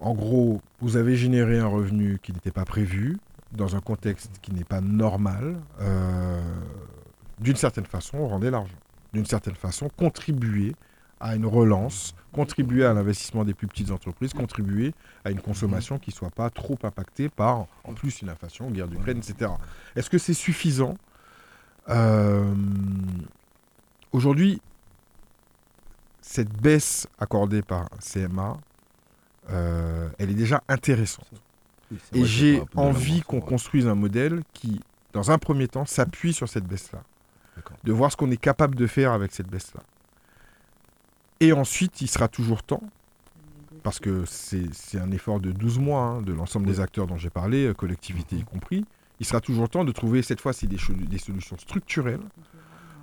[0.00, 3.16] En gros, vous avez généré un revenu qui n'était pas prévu,
[3.52, 5.56] dans un contexte qui n'est pas normal.
[5.80, 6.42] euh,
[7.40, 8.74] D'une certaine façon, rendez l'argent.
[9.12, 10.74] D'une certaine façon, contribuer
[11.20, 14.94] à une relance, contribuer à l'investissement des plus petites entreprises, contribuer
[15.24, 18.86] à une consommation qui ne soit pas trop impactée par, en plus, une inflation, guerre
[18.86, 19.50] d'Ukraine, etc.
[19.96, 20.96] Est-ce que c'est suffisant?
[21.88, 22.54] Euh,
[24.12, 24.60] Aujourd'hui,
[26.20, 28.58] cette baisse accordée par CMA,
[29.50, 31.28] euh, elle est déjà intéressante.
[32.12, 34.80] Et j'ai envie qu'on construise un modèle qui,
[35.12, 37.02] dans un premier temps, s'appuie sur cette baisse-là.
[37.84, 39.82] De voir ce qu'on est capable de faire avec cette baisse-là.
[41.40, 42.82] Et ensuite, il sera toujours temps,
[43.82, 47.30] parce que c'est un effort de 12 mois hein, de l'ensemble des acteurs dont j'ai
[47.30, 48.84] parlé, euh, collectivités y compris,
[49.20, 52.20] il sera toujours temps de trouver cette fois-ci des, des, solutions structurelles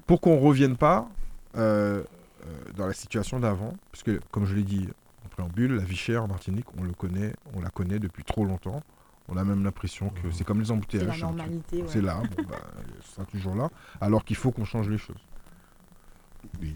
[0.08, 1.10] pour qu'on ne revienne pas
[1.56, 2.04] euh,
[2.46, 4.88] euh, dans la situation d'avant, puisque comme je l'ai dit
[5.26, 8.46] en préambule, la vie chère en Martinique, on le connaît, on la connaît depuis trop
[8.46, 8.82] longtemps.
[9.28, 11.16] On a même l'impression que c'est comme les embouteillages.
[11.16, 11.84] C'est la normalité.
[11.88, 12.58] C'est là, bon, bah,
[13.04, 15.22] sera toujours là, alors qu'il faut qu'on change les choses.
[16.62, 16.76] Oui.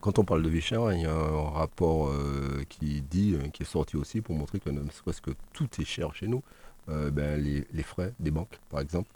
[0.00, 3.48] Quand on parle de vie chère, il y a un rapport euh, qui dit, euh,
[3.48, 6.42] qui est sorti aussi pour montrer que que tout est cher chez nous.
[6.88, 9.08] Euh, ben, les, frais des banques, par exemple,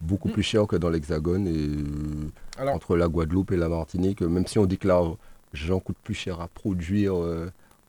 [0.00, 0.32] beaucoup mm.
[0.32, 4.22] plus cher que dans l'Hexagone et entre la Guadeloupe et la Martinique.
[4.22, 7.14] Même si on dit que l'argent coûte plus cher à produire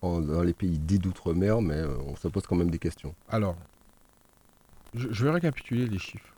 [0.04, 3.16] dans les pays dits d'outre-mer, mais on se pose quand même des questions.
[3.30, 3.56] Alors,
[4.94, 6.34] je, je vais récapituler les chiffres.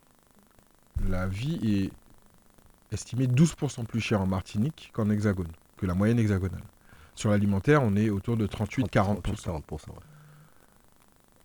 [1.10, 6.64] La vie est estimée 12% plus chère en Martinique qu'en Hexagone que la moyenne hexagonale.
[7.16, 9.62] Sur l'alimentaire, on est autour de 38-40%.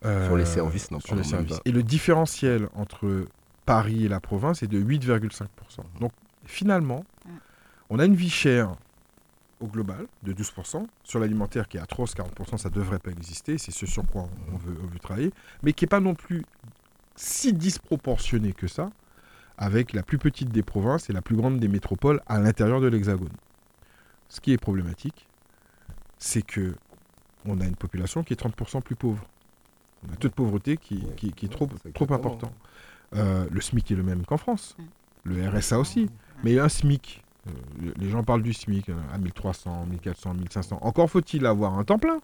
[0.04, 1.61] Euh, sur les services, non Sur les services.
[1.64, 3.26] Et le différentiel entre
[3.66, 5.46] Paris et la province est de 8,5%.
[6.00, 6.12] Donc
[6.44, 7.04] finalement,
[7.90, 8.74] on a une vie chère
[9.61, 10.87] au global de 12%.
[11.05, 13.59] Sur l'alimentaire qui est atroce, 40%, ça ne devrait pas exister.
[13.59, 15.33] C'est ce sur quoi on veut, on veut travailler.
[15.62, 16.44] Mais qui n'est pas non plus
[17.16, 18.90] si disproportionné que ça
[19.59, 22.88] avec la plus petite des provinces et la plus grande des métropoles à l'intérieur de
[22.88, 23.29] l'Hexagone.
[24.29, 25.29] Ce qui est problématique,
[26.18, 26.75] c'est que
[27.44, 29.25] on a une population qui est 30% plus pauvre.
[30.05, 32.53] On a un taux de pauvreté qui, est trop, trop important.
[33.14, 34.77] Euh, le SMIC est le même qu'en France.
[35.25, 36.09] Le RSA aussi.
[36.42, 37.23] Mais un SMIC,
[37.96, 40.79] les gens parlent du SMIC euh, à 1300, 1400, 1500.
[40.83, 42.18] Encore faut-il avoir un temps plein.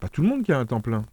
[0.00, 1.04] Pas tout le monde qui a un temps plein.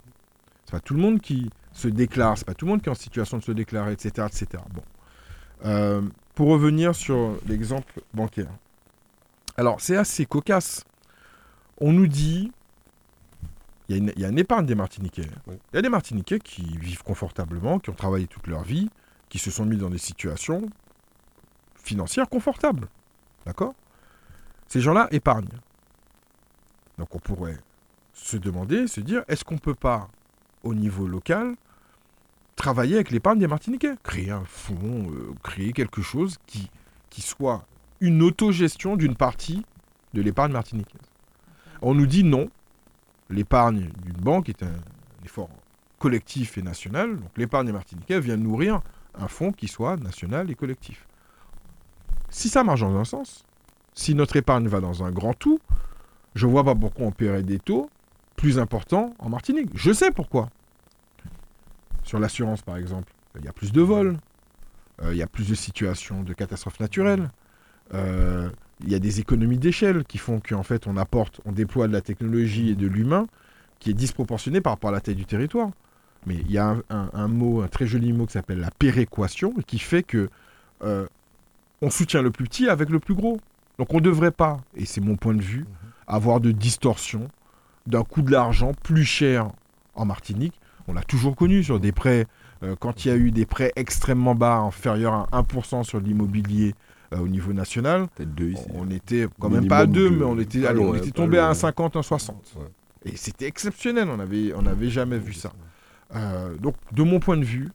[0.64, 2.36] C'est pas tout le monde qui se déclare.
[2.36, 4.26] C'est pas tout le monde qui est en situation de se déclarer, etc.
[4.26, 4.62] etc.
[4.74, 6.10] Bon.
[6.34, 8.50] pour revenir sur l'exemple bancaire.
[9.56, 10.84] Alors, c'est assez cocasse.
[11.78, 12.52] On nous dit.
[13.88, 15.28] Il y, a une épargne des Martiniquais.
[15.46, 18.90] Il y a des Martiniquais qui vivent confortablement, qui ont travaillé toute leur vie,
[19.28, 20.68] qui se sont mis dans des situations
[21.86, 22.88] financières confortables.
[23.46, 23.74] D'accord?
[24.66, 25.60] Ces gens-là épargnent.
[26.98, 27.58] Donc on pourrait
[28.12, 30.08] se demander, se dire, est-ce qu'on ne peut pas,
[30.62, 31.54] au niveau local,
[32.56, 33.94] travailler avec l'épargne des Martiniquais?
[34.02, 36.70] Créer un fonds, euh, créer quelque chose qui,
[37.10, 37.64] qui soit
[38.00, 39.64] une autogestion d'une partie
[40.14, 41.00] de l'épargne martiniquaise.
[41.82, 42.48] On nous dit non.
[43.28, 44.80] L'épargne d'une banque est un,
[45.24, 45.50] effort
[45.98, 47.18] collectif et national.
[47.18, 48.80] Donc l'épargne martiniquaise vient nourrir
[49.14, 51.05] un fonds qui soit national et collectif.
[52.30, 53.44] Si ça marche dans un sens,
[53.94, 55.60] si notre épargne va dans un grand tout,
[56.34, 57.90] je ne vois pas pourquoi on paierait des taux
[58.36, 59.70] plus importants en Martinique.
[59.74, 60.50] Je sais pourquoi.
[62.02, 64.18] Sur l'assurance, par exemple, il y a plus de vols,
[65.02, 67.30] euh, il y a plus de situations de catastrophes naturelles.
[67.94, 68.50] Euh,
[68.82, 71.92] il y a des économies d'échelle qui font qu'en fait on apporte, on déploie de
[71.92, 73.26] la technologie et de l'humain
[73.78, 75.70] qui est disproportionné par rapport à la taille du territoire.
[76.26, 79.78] Mais il y a un, mot, un très joli mot qui s'appelle la péréquation, qui
[79.78, 80.28] fait que
[80.82, 81.06] euh,
[81.82, 83.40] on soutient le plus petit avec le plus gros.
[83.78, 85.90] Donc on ne devrait pas, et c'est mon point de vue, mhm.
[86.06, 87.28] avoir de distorsion
[87.86, 89.50] d'un coût de l'argent plus cher
[89.94, 90.54] en Martinique.
[90.88, 92.26] On l'a toujours connu sur des prêts,
[92.62, 96.74] euh, quand il y a eu des prêts extrêmement bas, inférieurs à 1% sur l'immobilier
[97.12, 98.06] euh, au niveau national.
[98.74, 101.54] On était quand même pas à 2, mais on était, on était tombé à un
[101.54, 102.56] 50, un 60.
[103.04, 105.52] Et c'était exceptionnel, on n'avait on avait jamais vu ça.
[106.14, 107.68] Euh, donc, de mon point de vue,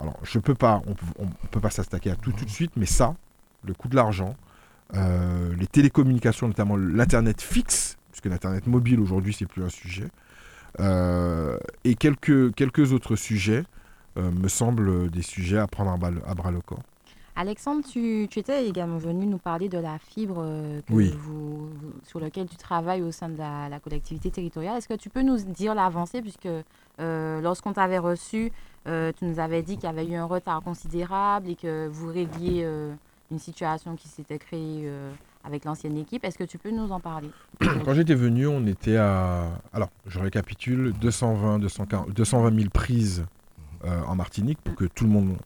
[0.00, 0.82] alors je peux pas,
[1.18, 3.14] on, ne peut pas s'attaquer à tout tout de suite, mais ça,
[3.64, 4.36] le coût de l'argent,
[4.92, 10.08] les télécommunications, notamment l'internet fixe, puisque l'internet mobile aujourd'hui c'est plus un sujet,
[11.84, 13.64] et quelques, quelques autres sujets
[14.16, 16.82] me semblent des sujets à prendre à bras le corps.
[17.38, 20.80] Alexandre, tu, étais également venu nous parler de la fibre euh,
[22.02, 24.76] sur laquelle tu travailles au sein de la, collectivité territoriale.
[24.76, 26.48] Est-ce que tu peux nous dire l'avancée, puisque
[26.98, 28.50] euh, lorsqu'on t'avait reçu,
[28.88, 32.08] euh, tu nous avais dit qu'il y avait eu un retard considérable et que vous
[32.08, 32.66] régliez
[33.30, 34.90] une situation qui s'était créée
[35.44, 36.24] avec l'ancienne équipe.
[36.24, 37.30] Est-ce que tu peux nous en parler?
[37.60, 39.48] Quand j'étais venu, on était à...
[39.72, 43.24] Alors, je récapitule, 220, 240, 220 000 prises
[43.84, 45.36] en Martinique pour que tout le monde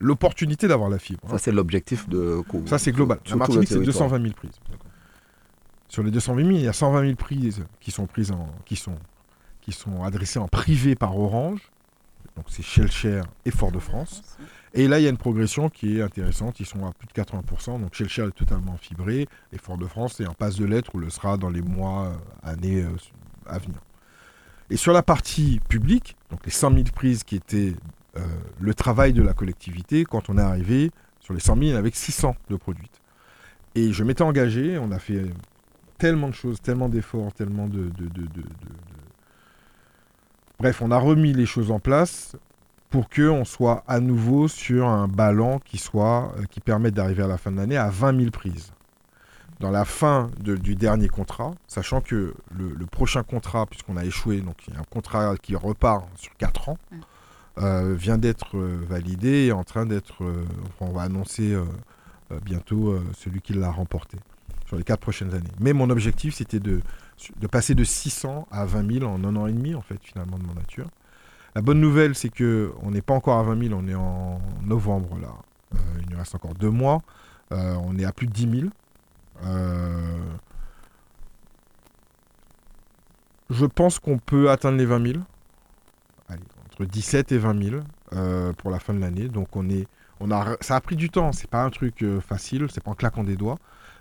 [0.00, 1.22] l'opportunité d'avoir la fibre.
[1.28, 2.42] Ça, c'est l'objectif de.
[2.66, 3.18] Ça, c'est global.
[3.28, 4.58] La Martinique, c'est 220 000 prises.
[5.88, 8.76] Sur les 220 000, il y a 120 000 prises qui sont prises en, qui
[8.76, 8.94] sont,
[9.60, 11.70] qui sont adressées en privé par Orange.
[12.40, 14.22] Donc c'est Shellshare et Fort-de-France.
[14.72, 16.58] Et là, il y a une progression qui est intéressante.
[16.58, 17.78] Ils sont à plus de 80%.
[17.82, 19.28] Donc Shellshare est totalement fibré.
[19.52, 22.82] Et Fort-de-France est en passe de lettres ou le sera dans les mois, euh, années
[22.82, 22.96] euh,
[23.46, 23.76] à venir.
[24.70, 27.74] Et sur la partie publique, donc les 100 000 prises qui étaient
[28.16, 28.20] euh,
[28.58, 32.36] le travail de la collectivité quand on est arrivé sur les 100 000 avec 600
[32.48, 33.02] de produites.
[33.74, 35.26] Et je m'étais engagé, on a fait
[35.98, 37.90] tellement de choses, tellement d'efforts, tellement de,
[40.60, 42.36] Bref, on a remis les choses en place
[42.90, 47.26] pour qu'on soit à nouveau sur un ballon qui, soit, euh, qui permette d'arriver à
[47.26, 48.74] la fin de l'année à 20 000 prises.
[49.60, 54.56] Dans la fin du dernier contrat, sachant que le, prochain contrat, puisqu'on a échoué, donc
[54.68, 56.78] il y a un contrat qui repart sur 4 ans,
[57.56, 60.22] euh, vient d'être euh, validé et en train d'être.
[60.80, 61.56] on va annoncer
[62.44, 64.18] bientôt celui qui l'a remporté
[64.66, 65.50] sur les 4 prochaines années.
[65.58, 66.80] Mais mon objectif, c'était de,
[67.38, 70.38] de passer de 600 à 20 000 en un an et demi, en fait, finalement,
[70.38, 70.86] de mon nature.
[71.54, 74.40] La bonne nouvelle, c'est que on n'est pas encore à 20 000, on est en
[74.62, 75.34] novembre là.
[75.74, 77.02] Euh, il nous reste encore deux mois.
[77.52, 78.72] Euh, on est à plus de 10 000.
[79.44, 80.18] Euh,
[83.50, 85.18] je pense qu'on peut atteindre les 20 000.
[86.28, 89.28] Allez, entre 17 et 20 000 pour la fin de l'année.
[89.28, 89.88] Donc on est,
[90.20, 91.32] on a, ça a pris du temps.
[91.32, 92.68] C'est pas un truc facile.
[92.70, 93.58] C'est pas en claquant des doigts.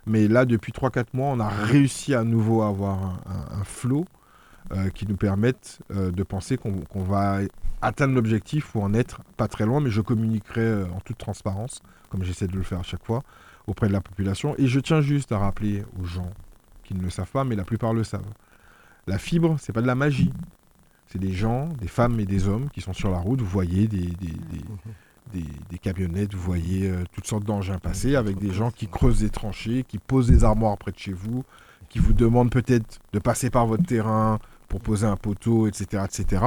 [0.10, 4.06] Mais là, depuis 3-4 mois, on a réussi à nouveau à avoir un, flot
[4.72, 7.42] euh, qui nous permettent euh, de penser qu'on va
[7.84, 11.84] atteindre l'objectif ou en être pas très loin, mais je communiquerai euh, en toute transparence,
[12.10, 13.22] comme j'essaie de le faire à chaque fois,
[13.68, 14.56] auprès de la population.
[14.58, 16.32] Et je tiens juste à rappeler aux gens
[16.86, 18.34] qui ne le savent pas, mais la plupart le savent.
[19.06, 20.34] La fibre, c'est pas de la magie.
[21.06, 23.42] C'est des gens, des femmes et des hommes qui sont sur la route.
[23.42, 24.34] Vous voyez des, des,
[25.82, 29.98] camionnettes, vous voyez toutes sortes d'engins passer avec des gens qui creusent des tranchées, qui
[29.98, 31.44] posent des armoires près de chez vous,
[31.90, 36.04] qui vous demandent peut-être de passer par votre terrain pour poser un poteau, etc.
[36.06, 36.44] etc.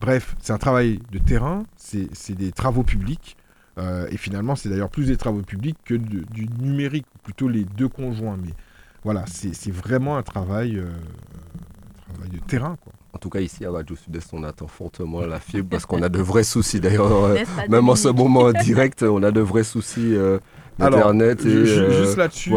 [0.00, 3.36] Bref, c'est un travail de terrain, c'est des travaux publics.
[3.78, 7.88] Euh, et finalement, c'est d'ailleurs plus des travaux publics que du numérique, plutôt les deux
[7.88, 8.38] conjoints.
[8.42, 8.52] Mais
[9.04, 10.90] voilà, c'est vraiment un travail, euh,
[12.08, 12.76] travail de terrain.
[12.82, 12.92] Quoi.
[13.16, 16.10] En tout cas, ici à Radio Sud-Est, on attend fortement la fibre parce qu'on a
[16.10, 16.80] de vrais soucis.
[16.80, 17.36] D'ailleurs, euh,
[17.70, 20.14] même en ce moment direct, on a de vrais soucis
[20.78, 21.42] d'Internet.
[21.42, 22.52] juste là-dessus,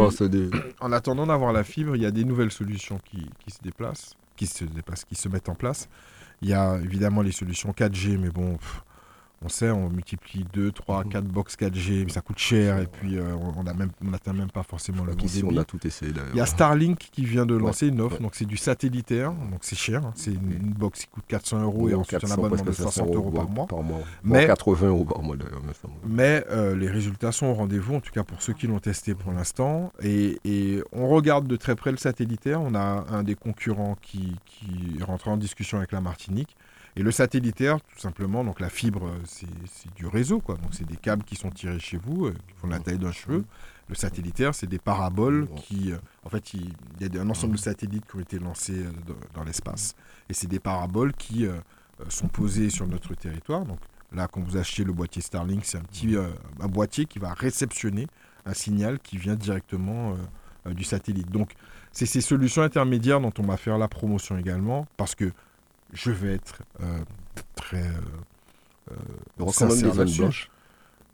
[0.80, 4.14] en attendant d'avoir la fibre, il y a des nouvelles solutions qui, qui se déplacent
[4.40, 4.64] qui se,
[5.08, 5.88] qui se mettent en place.
[6.40, 8.58] Il y a évidemment les solutions 4G, mais bon,
[9.42, 13.16] on sait, on multiplie 2, 3, 4 box 4G, mais ça coûte cher et puis
[13.16, 15.42] euh, on n'atteint même pas forcément le bon débit.
[15.44, 18.34] on a tout essayé Il y a Starlink qui vient de lancer une offre, donc
[18.34, 20.12] c'est du satellitaire, donc c'est cher, hein.
[20.14, 23.48] c'est une, box qui coûte 400 euros et ensuite un abonnement de 60 euros, par
[23.48, 23.66] mois.
[23.66, 24.00] Par mois.
[24.22, 25.62] Mais, 80 euros par mois d'ailleurs.
[26.06, 29.14] Mais euh, les résultats sont au rendez-vous, en tout cas pour ceux qui l'ont testé
[29.14, 29.92] pour l'instant.
[30.02, 32.60] Et, et, on regarde de très près le satellitaire.
[32.60, 36.56] On a un des concurrents qui, qui rentre en discussion avec la Martinique.
[36.96, 40.56] Et le satellitaire, tout simplement, donc la fibre, euh, c'est du réseau, quoi.
[40.56, 43.12] Donc c'est des câbles qui sont tirés chez vous, euh, qui font la taille d'un
[43.12, 43.44] cheveu.
[43.88, 47.60] Le satellitaire, c'est des paraboles qui, euh, en fait, il, y a un ensemble de
[47.60, 48.84] satellites qui ont été lancés
[49.34, 49.94] dans, l'espace.
[50.28, 51.46] Et c'est des paraboles qui
[52.08, 53.64] sont posées sur notre territoire.
[53.64, 53.78] Donc
[54.12, 58.06] là, quand vous achetez le boîtier Starlink, c'est un petit un boîtier qui va réceptionner
[58.46, 60.16] un signal qui vient directement
[60.66, 61.30] du satellite.
[61.32, 61.54] Donc
[61.90, 65.32] c'est ces solutions intermédiaires dont on va faire la promotion également, parce que
[65.92, 66.98] je vais être euh,
[67.54, 67.82] très.
[67.82, 68.94] Euh, euh,
[69.36, 70.50] il y aura quand même des zones blanches.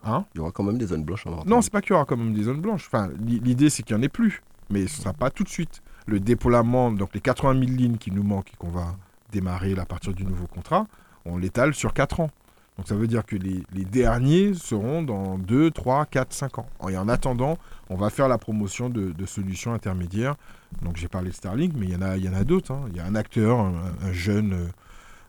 [0.05, 1.95] Hein il y aura quand même des zones blanches en Non, c'est pas qu'il y
[1.95, 2.87] aura quand même des zones blanches.
[2.87, 4.43] Enfin, l'idée, c'est qu'il n'y en ait plus.
[4.71, 5.83] Mais ce ne sera pas tout de suite.
[6.07, 8.97] Le déploiement, donc les 80 000 lignes qui nous manquent et qu'on va
[9.33, 10.87] démarrer à partir du nouveau contrat,
[11.25, 12.31] on l'étale sur 4 ans.
[12.77, 16.67] Donc ça veut dire que les, derniers seront dans 2, 3, 4, 5 ans.
[16.91, 17.59] Et en attendant,
[17.89, 20.37] on va faire la promotion de, solutions intermédiaires.
[20.83, 22.73] Donc j'ai parlé de Starlink, mais il y en a, il y en a d'autres.
[22.73, 22.87] Hein.
[22.91, 24.71] Il y a un acteur, un, jeune,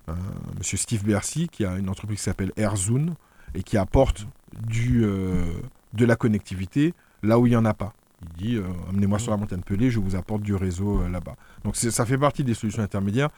[0.09, 0.13] euh,
[0.57, 3.13] monsieur Steve Bercy, qui a une entreprise qui s'appelle AirZoom
[3.55, 4.27] et qui apporte
[4.67, 5.45] du, euh,
[5.93, 6.93] de la connectivité
[7.23, 7.93] là où il n'y en a pas.
[8.21, 11.35] Il dit, euh, amenez-moi sur la montagne Pelée, je vous apporte du réseau là-bas.
[11.63, 13.29] Donc ça fait partie des solutions intermédiaires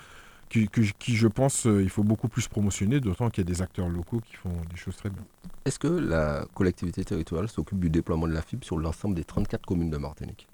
[0.50, 0.68] qui,
[1.16, 4.36] je pense, il faut beaucoup plus promotionner, d'autant qu'il y a des acteurs locaux qui
[4.36, 5.22] font des choses très bien.
[5.64, 9.64] Est-ce que la collectivité territoriale s'occupe du déploiement de la fibre sur l'ensemble des 34
[9.64, 10.48] communes de Martinique?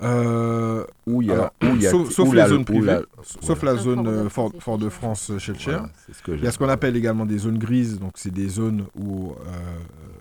[0.00, 1.50] Euh, où il y a,
[1.90, 5.88] sauf, la, zone privée, sauf la zone Fort-de-France chez le Cher.
[6.28, 9.32] il y a ce qu'on appelle également des zones grises, donc c'est des zones où
[9.32, 9.56] euh,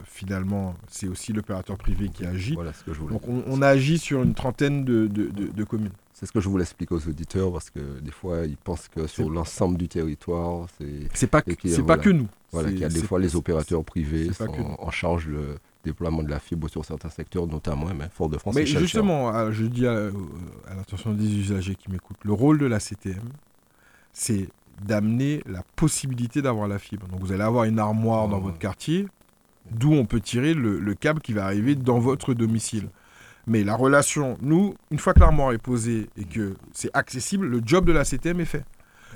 [0.04, 2.56] finalement c'est aussi l'opérateur privé qui agit.
[2.56, 3.14] Voilà ce que je voulais.
[3.14, 5.92] Donc on, on, agit sur une trentaine de, de, de communes.
[6.14, 9.06] C'est ce que je voulais expliquer aux auditeurs parce que des fois ils pensent que
[9.06, 11.08] sur l'ensemble du territoire, c'est.
[11.14, 12.28] C'est pas, c'est pas que nous.
[12.52, 14.48] Voilà, qu'il y a des fois les opérateurs privés sont
[14.80, 15.58] en charge le
[15.88, 18.56] déploiement de la fibre sur certains secteurs, notamment même Fort-de-France.
[18.56, 19.94] Mais justement, euh, je dis à,
[20.70, 23.30] à l'attention des usagers qui m'écoutent, le rôle de la CTM,
[24.14, 24.50] c'est
[24.82, 27.08] d'amener la possibilité d'avoir la fibre.
[27.08, 29.08] Donc vous allez avoir une armoire dans votre quartier,
[29.72, 32.90] d'où on peut tirer le, câble qui va arriver dans votre domicile.
[33.48, 37.62] Mais la relation, nous, une fois que l'armoire est posée et que c'est accessible, le
[37.66, 38.66] job de la CTM est fait.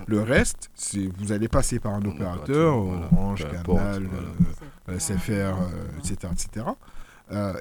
[0.07, 4.65] Le reste, c'est vous allez passer par un opérateur, Orange, Canal, euh,
[4.99, 5.57] SFR,
[5.99, 6.65] etc., etc.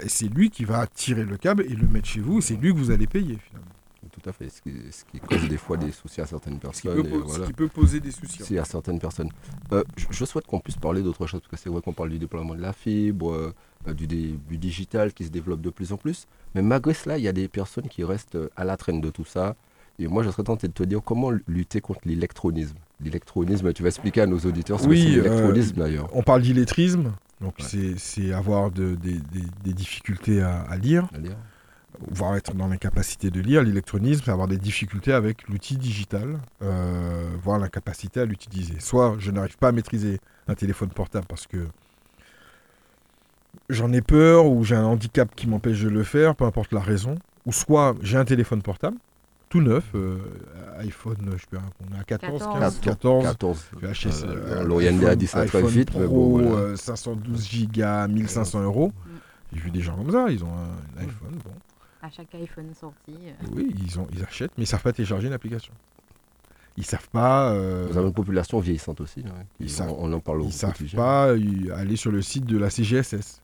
[0.02, 2.40] Et c'est lui qui va tirer le câble et le mettre chez vous.
[2.40, 3.66] C'est lui que vous allez payer finalement.
[4.12, 4.48] Tout à fait.
[4.48, 7.02] Ce qui, ce qui cause des fois des soucis à certaines Ce qui personnes.
[7.02, 8.42] peut, et po- ce qui peut poser des soucis.
[8.42, 9.28] Si, à certaines personnes.
[9.72, 12.10] Euh, je, je souhaite qu'on puisse parler d'autre chose, parce que c'est vrai qu'on parle
[12.10, 13.54] du déploiement de la fibre, euh,
[13.86, 16.26] euh, du, du digital qui se développe de plus en plus.
[16.56, 19.24] Mais malgré cela, il y a des personnes qui restent à la traîne de tout
[19.24, 19.54] ça.
[20.00, 22.76] Et moi, je serais tenté de te dire comment lutter contre l'électronisme.
[23.02, 26.08] L'électronisme, tu vas expliquer à nos auditeurs ce Oui, que c'est euh, l'électronisme d'ailleurs.
[26.12, 27.12] On parle d'illettrisme.
[27.40, 27.94] Donc Ouais.
[27.96, 31.08] c'est- avoir de- des, difficultés à, à lire,
[32.10, 33.62] voire être dans l'incapacité de lire.
[33.62, 38.74] L'électronisme, c'est avoir des difficultés avec l'outil digital, euh, voire l'incapacité à l'utiliser.
[38.80, 41.66] Soit je n'arrive pas à maîtriser un téléphone portable parce que
[43.68, 46.80] j'en ai peur ou j'ai un handicap qui m'empêche de le faire, peu importe la
[46.80, 47.14] raison.
[47.46, 48.96] Ou soit j'ai un téléphone portable,
[49.50, 50.18] tout neuf, euh,
[50.78, 51.58] iPhone, je sais pas,
[51.90, 53.64] on est à 14, 15, 14, 14.
[53.82, 56.48] VHS, Euh, euh, L'Oriente a iPhone- dit ça très iPhone vite, mais bon, voilà.
[56.50, 58.92] euh, 512 gigas, 1500 euros.
[59.52, 61.50] J'ai vu des gens comme ça, ils ont un iPhone, bon.
[62.00, 62.94] À chaque iPhone sorti.
[63.10, 65.72] euh, Oui, ils, ont, ils achètent, mais ils savent pas télécharger une application.
[66.76, 69.20] Ils savent pas, euh, Nous avons une population vieillissante aussi.
[69.26, 72.22] hein, qui- Ils savent- on, en parle au ils savent pas euh, aller sur le
[72.22, 73.42] site de la CGSS.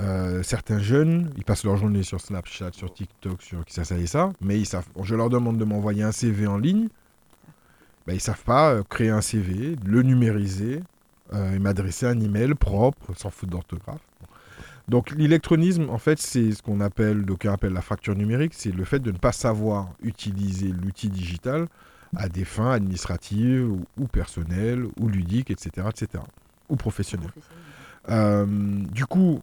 [0.00, 3.96] Euh, certains jeunes, ils passent leur journée sur Snapchat, sur TikTok, sur qui ça, ça
[3.96, 4.88] et ça, mais ils savent.
[5.02, 6.88] Je leur demande de m'envoyer un CV en ligne,
[8.06, 10.82] ben, ils savent pas euh, créer un CV, le numériser
[11.32, 14.02] euh, et m'adresser un email propre, sans faute d'orthographe.
[14.88, 18.84] Donc l'électronisme, en fait, c'est ce qu'on appelle, d'aucuns appellent la fracture numérique, c'est le
[18.84, 21.68] fait de ne pas savoir utiliser l'outil digital
[22.16, 26.22] à des fins administratives ou, ou personnelles ou ludiques, etc., etc.,
[26.68, 27.30] ou professionnelles.
[27.30, 27.64] professionnel.
[28.10, 28.46] Euh,
[28.92, 29.40] du coup,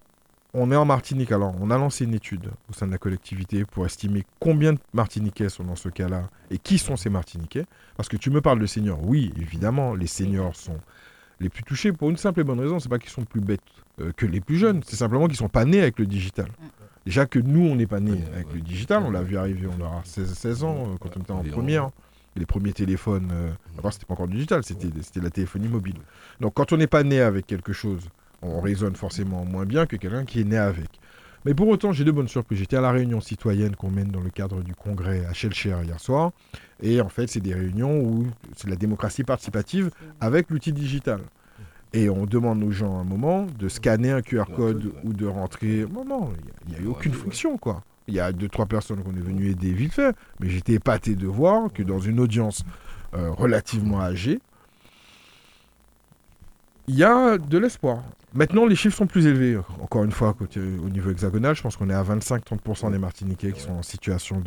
[0.54, 1.32] on est en Martinique.
[1.32, 4.80] Alors, on a lancé une étude au sein de la collectivité pour estimer combien de
[4.94, 7.66] Martiniquais sont dans ce cas-là et qui sont ces Martiniquais.
[7.98, 9.00] Parce que tu me parles de seniors.
[9.04, 10.80] Oui, évidemment, les seniors sont
[11.40, 12.80] les plus touchés pour une simple et bonne raison.
[12.80, 13.62] C'est pas qu'ils sont plus bêtes
[14.00, 14.82] euh, que les plus jeunes.
[14.86, 16.48] C'est simplement qu'ils sont pas nés avec le digital.
[17.06, 19.04] Déjà que nous, on n'est pas nés avec le digital.
[19.04, 21.90] On l'a vu arriver, on aura 16, 16 ans euh, quand on était en première.
[22.36, 25.68] Et les premiers téléphones, euh, d'abord, c'était pas encore le digital, c'était c'était la téléphonie
[25.68, 25.98] mobile.
[26.40, 28.08] Donc, quand on n'est pas né avec quelque chose,
[28.42, 30.90] on raisonne forcément moins bien que quelqu'un qui est né avec.
[31.44, 32.60] Mais pour autant, j'ai de bonnes surprises.
[32.60, 36.00] J'étais à la réunion citoyenne qu'on mène dans le cadre du congrès à Shellshare hier
[36.00, 36.32] soir.
[36.84, 39.90] Et en fait, c'est des réunions où c'est la démocratie participative
[40.20, 41.22] avec l'outil digital.
[41.94, 45.26] Et on demande aux gens à un moment de scanner un QR code ou de
[45.26, 45.86] rentrer.
[45.92, 46.32] Non, non,
[46.68, 47.84] il n'y a, eu aucune fonction, quoi.
[48.08, 51.16] Il y a deux, trois personnes qu'on est venu aider vite fait, mais j'étais épaté
[51.16, 52.64] de voir que dans une audience
[53.14, 54.40] euh, relativement âgée,
[56.92, 58.04] il y a de l'espoir.
[58.34, 59.58] Maintenant, les chiffres sont plus élevés.
[59.82, 60.36] Encore une fois,
[60.86, 64.42] au niveau hexagonal, je pense qu'on est à 25-30% des Martiniquais qui sont en situation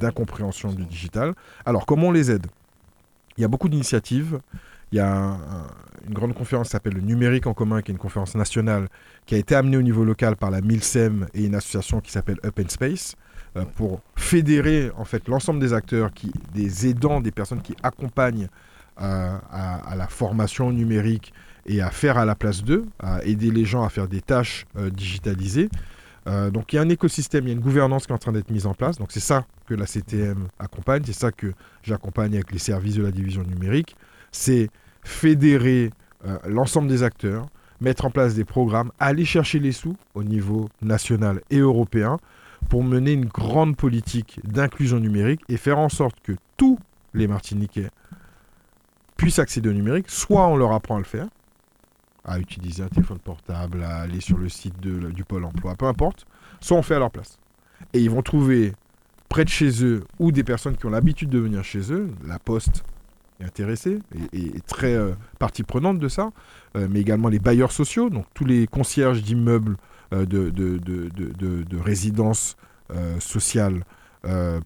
[0.00, 1.34] d'incompréhension du digital.
[1.64, 2.46] Alors, comment on les aide?
[3.36, 4.40] Il y a beaucoup d'initiatives.
[4.92, 5.66] Il y a un- un-
[6.08, 8.88] une grande conférence qui s'appelle le Numérique en commun, qui est une conférence nationale,
[9.26, 12.38] qui a été amenée au niveau local par la MILSEM et une association qui s'appelle
[12.44, 13.16] Up and Space,
[13.56, 16.10] euh, pour fédérer en fait l'ensemble des acteurs,
[16.54, 18.48] des aidants, des personnes qui accompagnent
[18.98, 21.34] euh, à la formation numérique
[21.66, 24.66] et à faire à la place d'eux, à aider les gens à faire des tâches
[24.76, 25.68] euh, digitalisées.
[26.28, 28.18] Euh, donc il y a un écosystème, il y a une gouvernance qui est en
[28.18, 28.98] train d'être mise en place.
[28.98, 31.52] Donc c'est ça que la CTM accompagne, c'est ça que
[31.82, 33.96] j'accompagne avec les services de la division numérique.
[34.32, 34.68] C'est
[35.02, 35.90] fédérer
[36.26, 37.46] euh, l'ensemble des acteurs,
[37.80, 42.18] mettre en place des programmes, aller chercher les sous au niveau national et européen
[42.68, 46.78] pour mener une grande politique d'inclusion numérique et faire en sorte que tous
[47.14, 47.90] les Martiniquais
[49.16, 51.28] puissent accéder au numérique, soit on leur apprend à le faire,
[52.26, 55.86] à utiliser un téléphone portable, à aller sur le site de- du Pôle emploi, peu
[55.86, 56.26] importe,
[56.60, 57.38] soit on fait à leur place.
[57.94, 58.72] Et ils vont trouver
[59.28, 62.38] près de chez eux ou des personnes qui ont l'habitude de venir chez eux, la
[62.38, 62.84] poste
[63.40, 63.98] est intéressée
[64.32, 66.30] et, très euh, partie prenante de ça,
[66.76, 69.76] euh, mais également les bailleurs sociaux, donc tous les concierges d'immeubles
[70.12, 72.56] euh, de, de, de, de- de- de résidences
[73.18, 73.82] sociales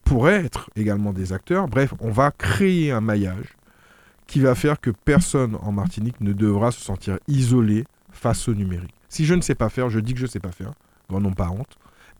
[0.04, 1.68] pourraient être également des acteurs.
[1.68, 3.56] Bref, on va créer un maillage
[4.30, 8.94] qui va faire que personne en Martinique ne devra se sentir isolé face au numérique.
[9.08, 10.72] Si je ne sais pas faire, je dis que je ne sais pas faire,
[11.10, 11.76] n'en ont pas honte.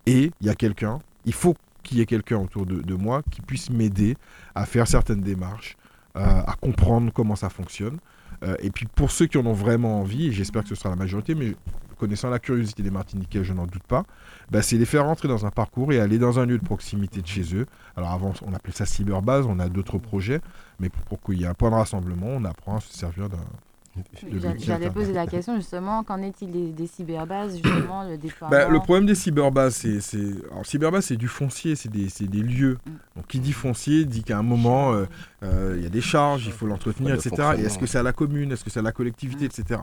[0.06, 3.22] Et il y a quelqu'un, il faut qu'il y ait quelqu'un autour de, de moi
[3.30, 4.16] qui puisse m'aider
[4.56, 5.76] à faire certaines démarches,
[6.16, 7.98] euh, à comprendre comment ça fonctionne.
[8.42, 10.90] Euh, et puis pour ceux qui en ont vraiment envie, et j'espère que ce sera
[10.90, 11.54] la majorité, mais
[12.00, 14.04] connaissant la curiosité des Martiniquais, je n'en doute pas,
[14.50, 17.20] bah, c'est les faire rentrer dans un parcours et aller dans un lieu de proximité
[17.22, 17.66] de chez eux.
[17.96, 20.40] Alors avant, on appelait ça cyberbase, on a d'autres projets,
[20.80, 23.28] mais pour, pour qu'il y ait un point de rassemblement, on apprend à se servir
[23.28, 23.36] d'un...
[23.36, 24.02] de
[24.40, 24.92] J'a- l'outil J'allais Internet.
[24.94, 29.04] poser la question justement, qu'en est-il des, des cyberbases, justement, le déploiement Bah, le problème
[29.06, 30.32] des cyberbases, c'est, c'est...
[30.52, 32.78] Alors, cyberbase, c'est du foncier, c'est des, c'est des lieux.
[32.86, 32.90] Mm.
[33.16, 35.04] Donc, qui dit foncier dit qu'à un moment, euh,
[35.42, 37.50] euh, il y a des charges, il faut l'entretenir, etc.
[37.58, 39.80] Et est-ce que c'est à la commune, est-ce que c'est à la collectivité, etc.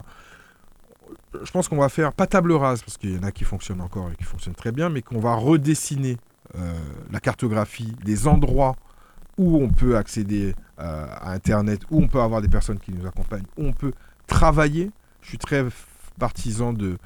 [1.42, 3.80] je pense qu'on va faire, pas table rase, parce qu'il y en a qui fonctionnent
[3.80, 6.18] encore et qui fonctionnent très bien, mais qu'on va redessiner
[6.56, 6.72] euh,
[7.10, 8.76] la cartographie des endroits
[9.36, 13.06] où on peut accéder euh, à Internet, où on peut avoir des personnes qui nous
[13.06, 13.92] accompagnent, où on peut
[14.26, 14.90] travailler.
[15.22, 15.64] Je suis très
[16.18, 16.98] partisan de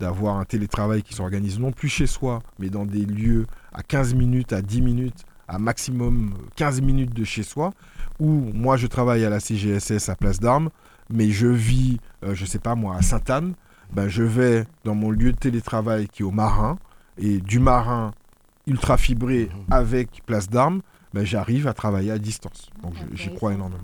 [0.00, 4.14] d'avoir un télétravail qui s'organise non plus chez soi, mais dans des lieux à 15
[4.14, 7.72] minutes, à 10 minutes, à maximum 15 minutes de chez soi,
[8.20, 10.70] où moi je travaille à la CGSS à Place d'Armes,
[11.10, 13.54] mais je vis, je euh, je sais pas moi, à Sainte-Anne,
[13.92, 16.78] ben, je vais dans mon lieu de télétravail qui est au Marin,
[17.16, 18.12] et du Marin
[18.66, 19.64] ultra fibré mhm.
[19.70, 20.82] avec Place d'Armes,
[21.14, 22.70] ben, j'arrive à travailler à distance.
[22.82, 23.82] Donc j'y crois énormément.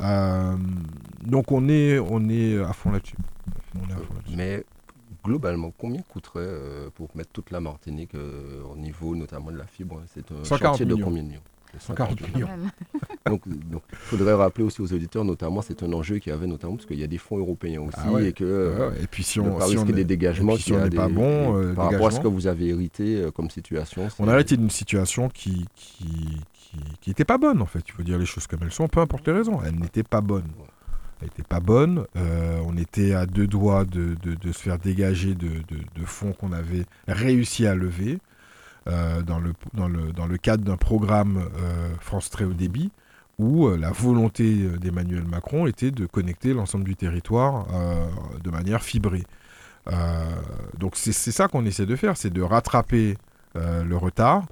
[0.00, 0.56] Euh,
[1.22, 3.16] donc on est, on est à fond là-dessus.
[4.34, 4.64] Mais
[5.24, 9.66] globalement, combien coûterait euh, pour mettre toute la Martinique euh, au niveau notamment de la
[9.66, 11.40] fibre C'est un chantier de combien de millions?
[11.78, 12.48] 140 millions.
[13.26, 16.76] donc, il faudrait rappeler aussi aux auditeurs, notamment, c'est un enjeu qu'il y avait notamment
[16.76, 19.60] parce qu'il y a des fonds européens aussi ah et que et puis si on,
[19.60, 22.28] si on des dégagements, si on n'est pas bon, euh, par rapport à ce que
[22.28, 24.08] vous avez hérité euh, comme situation.
[24.18, 26.40] On a hérité d'une situation qui qui,
[27.00, 27.84] qui, était pas bonne en fait.
[27.86, 29.60] Il faut dire les choses comme elles sont, peu importe les raisons.
[29.64, 30.48] Elle n'était pas bonne.
[31.20, 32.04] Elle n'était pas bonne.
[32.16, 36.32] Euh, on était à deux doigts de, de, de se faire dégager de, de fonds
[36.32, 38.18] qu'on avait réussi à lever.
[38.86, 42.90] Euh, dans, le, cadre d'un programme euh, France Très Haut Débit
[43.38, 47.66] où euh, la volonté d'Emmanuel Macron était de connecter l'ensemble du territoire
[48.42, 49.24] de manière fibrée.
[50.78, 53.16] donc c'est ça qu'on essaie de faire, c'est de rattraper
[53.54, 54.44] le retard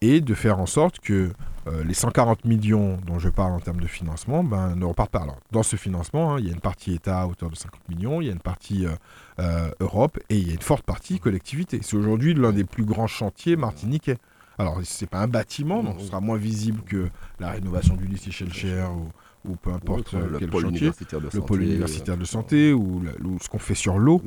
[0.00, 1.32] et de faire en sorte que
[1.66, 5.20] euh, les 140 millions dont je parle en termes de financement ben, ne repartent pas.
[5.20, 7.88] Alors, dans ce financement, hein, il y a une partie État à hauteur de 50
[7.88, 8.92] millions, il y a une partie euh,
[9.40, 11.80] euh, Europe et il y a une forte partie collectivité.
[11.82, 14.16] C'est aujourd'hui l'un des plus grands chantiers martiniquais.
[14.58, 18.06] Alors, ce n'est pas un bâtiment, donc ce sera moins visible que la rénovation du
[18.06, 22.72] lycée Shelcher ou, ou peu importe le quel pôle chantier, le pôle universitaire de santé
[22.72, 23.04] ou,
[23.40, 24.20] ce qu'on fait sur l'eau.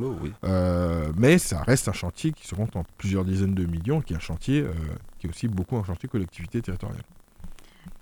[1.17, 4.17] mais ça reste un chantier qui se compte en plusieurs dizaines de millions, qui est
[4.17, 4.65] un chantier
[5.21, 7.03] qui est aussi beaucoup un chantier collectivité territoriale.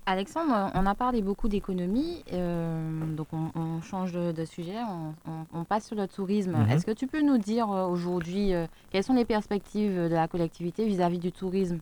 [0.06, 4.78] Alexandre, on a parlé beaucoup d'économie, euh, donc on, change de, sujet,
[5.54, 6.52] on, passe sur le tourisme.
[6.52, 6.70] Mhm.
[6.70, 10.26] Est-ce que tu peux nous dire euh, aujourd'hui euh, quelles sont les perspectives de la
[10.26, 11.78] collectivité vis-à-vis du tourisme?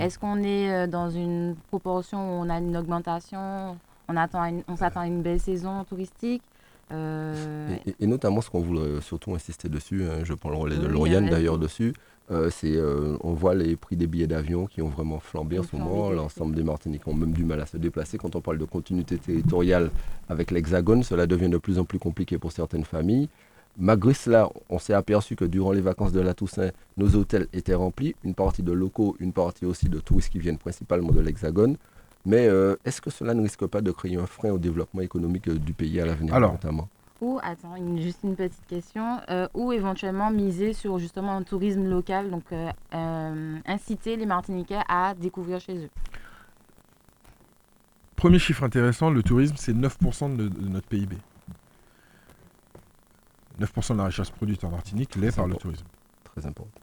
[0.00, 3.76] Est-ce qu'on est dans une proportion où on a une augmentation
[4.08, 6.42] On, attend on s'attend à une belle saison touristique
[6.90, 11.28] et, notamment ce qu'on voulait surtout insister dessus, hein, je prends le relais de Lauriane
[11.28, 11.94] d'ailleurs dessus,
[12.30, 15.62] euh, c'est, euh, on voit les prix des billets d'avion qui ont vraiment flambé en
[15.62, 16.10] ce moment.
[16.10, 18.16] L'ensemble des Martiniquais ont même du mal à se déplacer.
[18.16, 19.90] Quand on parle de continuité territoriale
[20.28, 23.28] avec l'Hexagone, cela devient de plus en plus compliqué pour certaines familles.
[23.76, 27.74] Malgré cela, on s'est aperçu que durant les vacances de la Toussaint, nos hôtels étaient
[27.74, 31.76] remplis, une partie de locaux, une partie aussi de touristes qui viennent principalement de l'Hexagone.
[32.24, 35.50] Mais euh, est-ce que cela ne risque pas de créer un frein au développement économique
[35.50, 36.88] du pays à l'avenir notamment?
[37.20, 42.30] Ou, attends, juste une petite question, euh, ou éventuellement miser sur justement un tourisme local,
[42.30, 45.90] donc euh, euh, inciter les Martiniquais à découvrir chez eux
[48.16, 51.16] Premier chiffre intéressant, le tourisme, c'est 9% de, notre PIB.
[53.60, 55.86] 9% de la richesse produite en Martinique l'est par le tourisme.
[56.24, 56.80] Très important.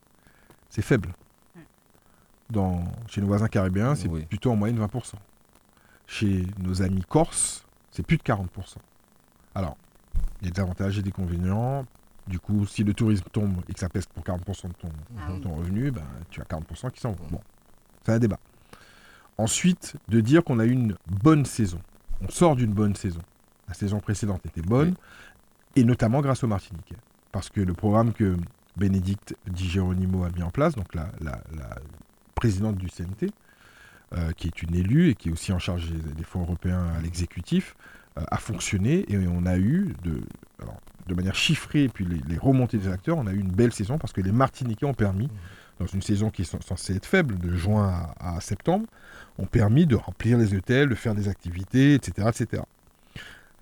[0.69, 1.09] C'est faible.
[2.49, 5.13] Dans, chez nos voisins caribéens, c'est plutôt en moyenne 20%.
[6.07, 8.47] Chez nos amis corses, c'est plus de 40%.
[9.55, 9.77] Alors,
[10.41, 11.85] des avantages et des inconvénients.
[12.27, 15.31] Du coup, si le tourisme tombe et que ça pèse pour 40% de ton, ah
[15.41, 17.25] ton revenu, ben, tu as 40% qui s'en vont.
[17.31, 17.41] Bon,
[18.03, 18.39] c'est un débat.
[19.37, 21.81] Ensuite, de dire qu'on a eu une bonne saison.
[22.21, 23.21] On sort d'une bonne saison.
[23.67, 24.95] La saison précédente était bonne,
[25.75, 26.97] et notamment grâce au Martiniquais.
[27.31, 28.37] Parce que le programme que
[28.77, 31.09] Bénédicte Di Geronimo a mis en place, donc la,
[32.35, 33.31] présidente du CNT,
[34.13, 37.01] euh, qui est une élue et qui est aussi en charge des fonds européens à
[37.01, 40.21] l'exécutif, euh, a fonctionné et on a eu, de,
[41.07, 43.97] de manière chiffrée, et puis les, remontées des acteurs, on a eu une belle saison
[43.97, 45.29] parce que les Martiniquais ont permis,
[45.79, 48.85] dans une saison qui est censée être faible, de juin à, septembre,
[49.37, 52.29] ont permis de remplir les hôtels, de faire des activités, etc.
[52.29, 52.63] etc.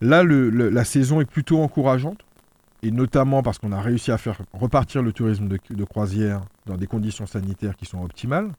[0.01, 2.19] Là, le, la saison est plutôt encourageante,
[2.83, 6.87] et notamment parce qu'on a réussi à faire repartir le tourisme de, croisière dans des
[6.87, 8.51] conditions sanitaires qui sont optimales,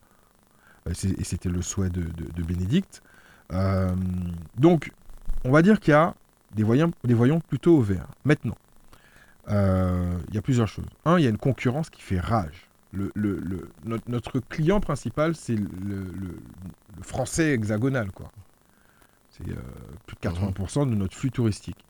[0.89, 3.03] euh, et c'était le souhait de, de, Bénédicte.
[3.53, 3.95] Euh,
[4.57, 4.93] donc,
[5.45, 6.15] on va dire qu'il y a
[6.55, 8.07] des voyants, des voyants plutôt au vert.
[8.25, 8.57] Maintenant,
[9.49, 10.87] euh, il y a plusieurs choses.
[11.05, 12.69] Un, il y a une concurrence qui fait rage.
[12.93, 13.13] Le,
[14.09, 16.07] notre, client principal, c'est le,
[17.03, 18.11] français hexagonal.
[18.11, 18.31] quoi.
[19.31, 19.55] C'est euh,
[20.07, 21.85] plus de 80% de notre flux touristique,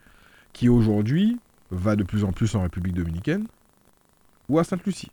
[0.53, 1.40] qui aujourd'hui
[1.70, 3.46] va de plus en plus en République dominicaine
[4.48, 5.11] ou à Sainte-Lucie.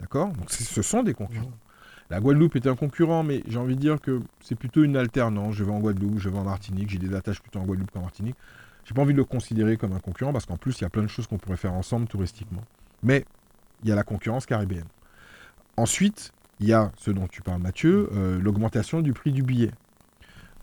[0.00, 0.28] D'accord?
[0.28, 1.52] Donc ce sont des concurrents.
[2.10, 5.54] La Guadeloupe était un concurrent, mais j'ai envie de dire que c'est plutôt une alternance.
[5.54, 8.00] Je vais en Guadeloupe, je vais en Martinique, j'ai des attaches plutôt en Guadeloupe qu'en
[8.00, 8.34] Martinique.
[8.84, 10.90] j'ai pas envie de le considérer comme un concurrent parce qu'en plus, il y a
[10.90, 12.64] plein de choses qu'on pourrait faire ensemble touristiquement.
[13.04, 13.24] Mais
[13.84, 14.88] il y a la concurrence caribéenne.
[15.76, 19.70] Ensuite, il y a ce dont tu parles, Mathieu, euh, l'augmentation du prix du billet.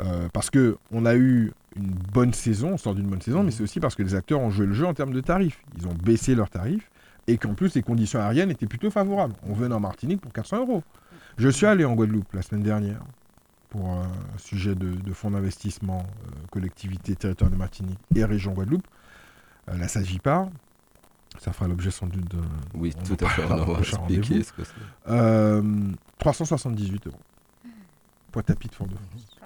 [0.02, 3.52] Euh, parce que on a eu une bonne saison, on sort d'une bonne saison, mais
[3.52, 5.64] c'est aussi parce que les acteurs ont joué le jeu en termes de tarifs.
[5.78, 6.91] Ils ont baissé leurs tarifs
[7.28, 9.34] et qu'en plus les conditions aériennes étaient plutôt favorables.
[9.48, 10.84] On venait en Martinique pour 400 euros.
[11.38, 13.00] Je suis allé en Guadeloupe la semaine dernière
[13.70, 18.88] pour un sujet de, fonds d'investissement, euh, collectivité territoriale de Martinique et région Guadeloupe.
[19.70, 20.50] Euh, là, ça pas.
[21.40, 22.40] Ça fera l'objet sans doute de.
[22.74, 23.44] Oui, tout à fait.
[23.44, 25.62] On va expliquer ce que c'est.
[26.18, 27.20] 378 euros.
[28.32, 29.38] Pointe-à-Pitre, Fort-de-France.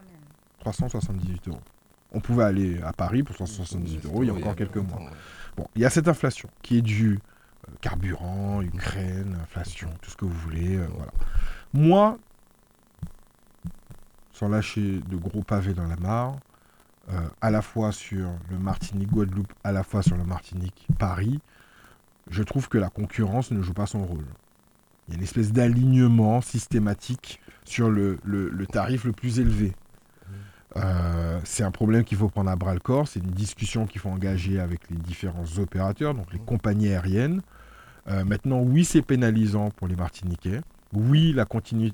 [0.60, 1.62] 378 euros.
[2.14, 5.00] On pouvait aller à Paris pour 178 euros il y a encore quelques mois.
[5.58, 7.20] Bon, il y a cette inflation qui est due
[7.68, 10.78] euh, carburant, Ukraine, inflation, tout ce que vous voulez.
[10.78, 11.12] Euh, voilà.
[11.74, 12.18] Moi,
[14.34, 16.36] sans lâcher de gros pavés dans la mare,
[17.10, 21.40] euh, à la fois sur le Martinique-Guadeloupe, à la fois sur le Martinique-Paris,
[22.30, 24.26] je trouve que la concurrence ne joue pas son rôle.
[25.08, 28.20] Il y a une espèce d'alignement systématique sur le,
[28.72, 29.74] tarif le plus élevé.
[30.78, 33.08] Euh, c'est un problème qu'il faut prendre à bras le corps.
[33.08, 37.42] C'est une discussion qu'il faut engager avec les différents opérateurs, donc les compagnies aériennes.
[38.08, 40.62] Euh, maintenant, oui, c'est pénalisant pour les Martiniquais.
[40.94, 41.46] Oui, la,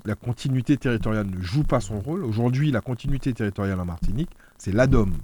[0.04, 2.24] la, continuité territoriale ne joue pas son rôle.
[2.24, 5.14] Aujourd'hui, la continuité territoriale en Martinique, c'est l'ADOM.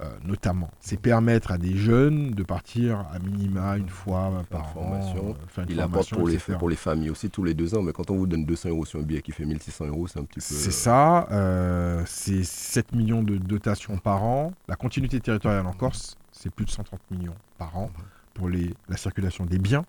[0.00, 0.70] Euh, notamment.
[0.78, 5.30] C'est permettre à des jeunes de partir à minima une fois par formation.
[5.30, 5.62] an.
[5.68, 8.16] Il apporte pour les, pour les familles aussi tous les deux ans, mais quand on
[8.16, 10.40] vous donne 200 euros sur un billet qui fait 1600 euros, c'est un petit peu...
[10.40, 14.52] C'est ça, euh, c'est 7 millions de dotations par an.
[14.68, 17.90] La continuité territoriale en Corse, c'est plus de 130 millions par an
[18.34, 19.84] pour les, la circulation des biens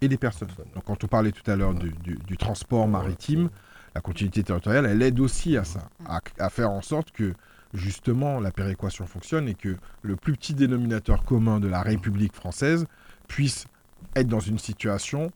[0.00, 0.48] et des personnes.
[0.74, 3.50] Donc quand on parlait tout à l'heure du, transport maritime,
[3.94, 7.34] la continuité territoriale, elle aide aussi à ça, à, faire en sorte que
[7.74, 12.86] justement la péréquation fonctionne et que le plus petit dénominateur commun de la République française
[13.26, 13.66] puisse
[14.14, 15.32] être dans une situation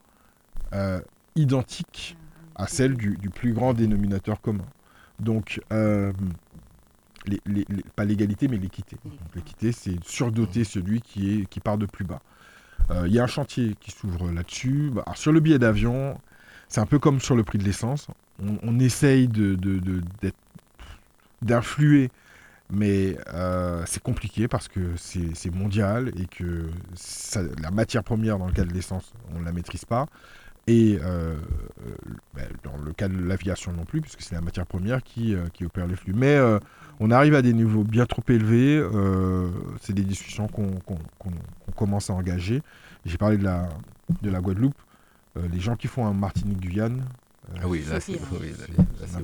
[0.72, 1.00] euh,
[1.34, 2.16] identique
[2.54, 4.66] à celle du, plus grand dénominateur commun.
[5.18, 6.12] Donc, euh,
[7.96, 8.96] pas l'égalité, mais l'équité.
[9.34, 12.20] L'équité, c'est surdoter celui qui part de plus bas.
[12.90, 14.90] Euh, il y a un chantier qui s'ouvre là-dessus.
[14.92, 16.20] Bah, sur le billet d'avion,
[16.68, 18.08] c'est un peu comme sur le prix de l'essence.
[18.62, 19.28] On, essaye
[21.42, 22.10] d'influer
[22.72, 26.70] mais euh, c'est compliqué parce que c'est mondial et que
[27.60, 30.06] la matière première dans le cas de l'essence, on ne la maîtrise pas.
[30.66, 31.94] Et euh, euh,
[32.34, 35.66] ben, dans le cas de l'aviation non plus, puisque c'est la matière première qui, qui,
[35.66, 36.14] opère les flux.
[36.14, 36.38] Mais
[37.00, 38.82] on arrive à des niveaux bien trop élevés.
[39.80, 40.70] c'est des discussions qu'on
[41.76, 42.62] commence à engager.
[43.04, 43.68] J'ai parlé de la,
[44.22, 44.80] de la Guadeloupe.
[45.52, 47.02] les gens qui font un Martinique-Guyane,
[47.60, 48.16] ah oui, là c'est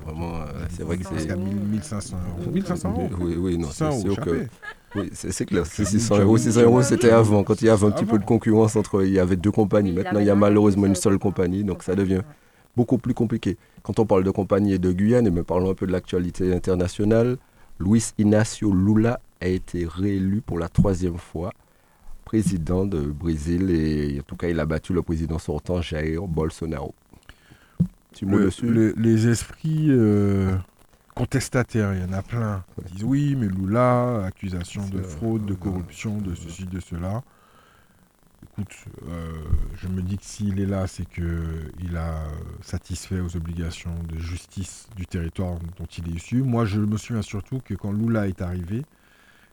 [0.05, 0.45] vraiment.
[0.71, 1.37] c'est vrai que c'est.
[1.37, 2.51] 1500 euros.
[2.51, 4.47] 1500 euros Oui, oui, non, c'est sûr que.
[4.95, 5.66] Oui, c'est clair.
[5.66, 8.77] 600 euros, 600 euros, c'était avant, quand il y avait un petit peu de concurrence
[8.77, 9.05] entre.
[9.05, 9.93] Il y avait deux compagnies.
[9.93, 12.23] Maintenant, il y a malheureusement une seule compagnie, donc ça devient
[12.77, 13.57] beaucoup plus compliqué.
[13.83, 16.55] Quand on parle de compagnie et de Guyane, et me parlons un peu de l'actualité
[16.55, 17.37] internationale,
[17.79, 21.53] Luis Inácio Lula a été réélu pour la troisième fois
[22.24, 26.95] président de Brésil et en tout cas il a battu le président sortant Jair Bolsonaro
[28.97, 30.57] les esprits euh,
[31.14, 32.64] contestataires, il y en a plein.
[32.87, 37.22] Ils disent oui, mais Lula, accusation de fraude, de corruption, de ceci, de cela.
[38.43, 38.72] Écoute,
[39.09, 39.32] euh,
[39.76, 42.24] je me dis que s'il est là, c'est qu'il a
[42.61, 46.43] satisfait aux obligations de justice du territoire dont il est issu.
[46.43, 48.84] Moi, je me souviens surtout que quand Lula est arrivé,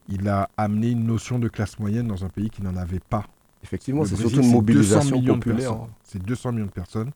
[0.09, 3.25] il a amené une notion de classe moyenne dans un pays qui n'en avait pas.
[3.63, 5.75] Effectivement, c'est surtout une mobilisation populaire.
[6.03, 7.11] C'est 200 millions de personnes.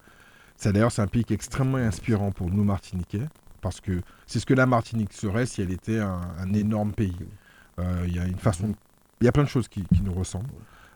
[0.58, 3.28] C'est d'ailleurs c'est un pays qui est extrêmement inspirant pour nous Martiniquais,
[3.62, 7.16] parce que c'est ce que la Martinique serait si elle était un, énorme pays.
[7.80, 8.74] Euh, il y a une façon,
[9.22, 10.50] il y a plein de choses qui, nous ressemblent.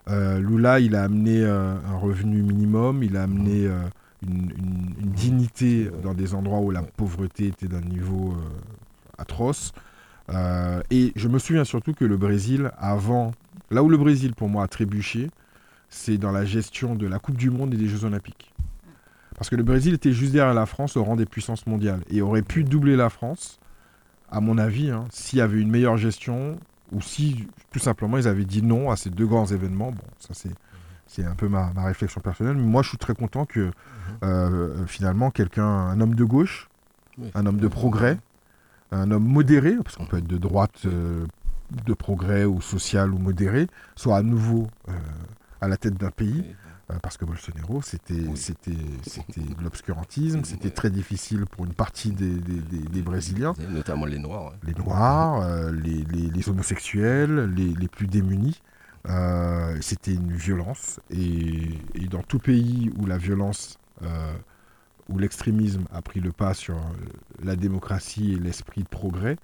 [0.09, 3.69] Euh, Lula, il a amené euh, un revenu minimum, il a amené
[4.21, 4.51] une,
[5.13, 8.35] dignité dans des endroits où la pauvreté était d'un niveau
[9.17, 9.73] atroce.
[10.89, 13.31] et je me souviens surtout que le Brésil, avant,
[13.69, 15.29] là où le Brésil pour moi a trébuché,
[15.89, 18.53] c'est dans la gestion de la Coupe du Monde et des Jeux Olympiques.
[19.35, 22.21] Parce que le Brésil était juste derrière la France au rang des puissances mondiales et
[22.21, 23.59] aurait pu doubler la France,
[24.31, 26.57] à mon avis, hein, s'il y avait une meilleure gestion
[26.93, 29.91] ou si tout simplement ils avaient dit non à ces deux grands événements.
[29.91, 30.51] Bon, ça c'est
[31.07, 32.55] c'est un peu ma, réflexion personnelle.
[32.55, 33.71] Mais moi, je suis très content que mhm.
[34.23, 36.69] euh, finalement quelqu'un, un homme de gauche,
[37.35, 38.17] un homme de progrès,
[38.91, 41.25] un homme modéré, parce qu'on peut être de droite, euh,
[41.85, 44.93] de progrès ou social ou modéré, soit à nouveau euh,
[45.61, 46.43] à la tête d'un pays
[47.01, 48.71] parce que Bolsonaro, c'était c'était
[49.61, 53.53] l'obscurantisme, c'était très difficile pour une partie des, des, Brésiliens.
[53.69, 54.53] Notamment les Noirs.
[54.63, 58.61] Les Noirs, euh, les, les, homosexuels, les, plus démunis.
[59.09, 60.99] Euh, c'était une violence.
[61.09, 63.77] Et, et, dans tout pays où la violence,
[65.09, 66.77] où l'extrémisme a pris le pas sur
[67.43, 69.37] la démocratie et l'esprit de progrès,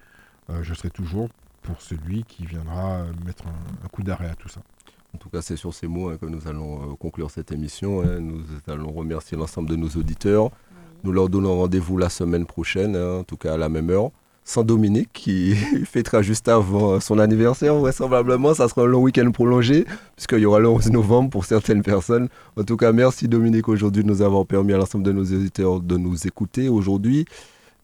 [0.62, 1.28] je serai toujours
[1.62, 4.60] pour celui qui viendra mettre un coup d'arrêt à tout ça.
[5.14, 8.02] En tout cas, c'est sur ces mots hein, que nous allons euh, conclure cette émission.
[8.02, 8.20] Hein.
[8.20, 10.50] Nous allons remercier l'ensemble de nos auditeurs.
[11.02, 14.10] Nous leur donnons rendez-vous la semaine prochaine, hein, en tout cas à la même heure.
[14.44, 15.54] Sans Dominique, qui
[15.84, 19.84] fêtera juste avant son anniversaire, vraisemblablement, ça sera un long week-end prolongé,
[20.16, 22.28] puisqu'il y aura le 11 novembre pour certaines personnes.
[22.56, 25.80] En tout cas, merci Dominique aujourd'hui de nous avoir permis à l'ensemble de nos auditeurs
[25.80, 27.26] de nous écouter aujourd'hui.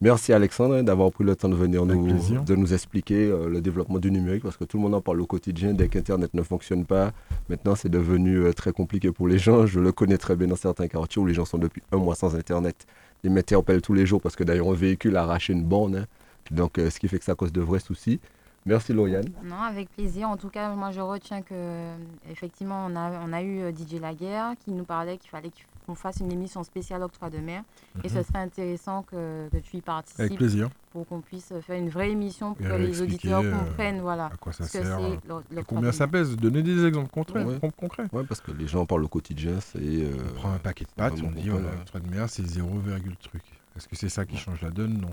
[0.03, 2.07] Merci Alexandre d'avoir pris le temps de venir nous,
[2.45, 5.23] de nous expliquer euh, le développement du numérique parce que tout le monde en parle
[5.23, 5.73] au quotidien.
[5.73, 7.13] Dès qu'Internet ne fonctionne pas,
[7.49, 9.65] maintenant c'est devenu euh, très compliqué pour les gens.
[9.65, 12.15] Je le connais très bien dans certains quartiers où les gens sont depuis un mois
[12.15, 12.87] sans Internet.
[13.25, 15.97] Ils m'interpellent tous les jours parce que d'ailleurs un véhicule a arraché une borne.
[15.97, 16.07] Hein.
[16.51, 18.21] Donc euh, ce qui fait que ça cause de vrais soucis.
[18.67, 19.29] Merci Lauriane.
[19.45, 20.29] Non, avec plaisir.
[20.29, 21.95] En tout cas, moi je retiens que
[22.31, 25.51] effectivement on a, on a eu DJ Laguerre qui nous parlait qu'il fallait
[25.87, 27.63] qu'on fasse une émission spéciale octroi de mer.
[28.03, 28.25] Et ce mhm.
[28.25, 30.21] serait intéressant que, que, tu y participes.
[30.21, 30.69] Avec plaisir.
[30.93, 34.37] Pour qu'on puisse faire une vraie émission pour que les auditeurs euh, comprennent voilà, à
[34.37, 34.99] quoi ça sert.
[35.01, 37.45] Et combien ça pèse Donner des exemples concrets.
[37.77, 38.07] concrets.
[38.13, 39.61] Ouais, parce que les gens parlent au quotidien.
[39.61, 42.47] C'est, euh, on prend un paquet de pâtes, on dit voilà, l'octroi de mer, c'est
[42.47, 42.81] 0,
[43.23, 43.43] truc.
[43.77, 44.99] Est-ce que c'est ça qui change la donne?
[44.99, 45.11] Non.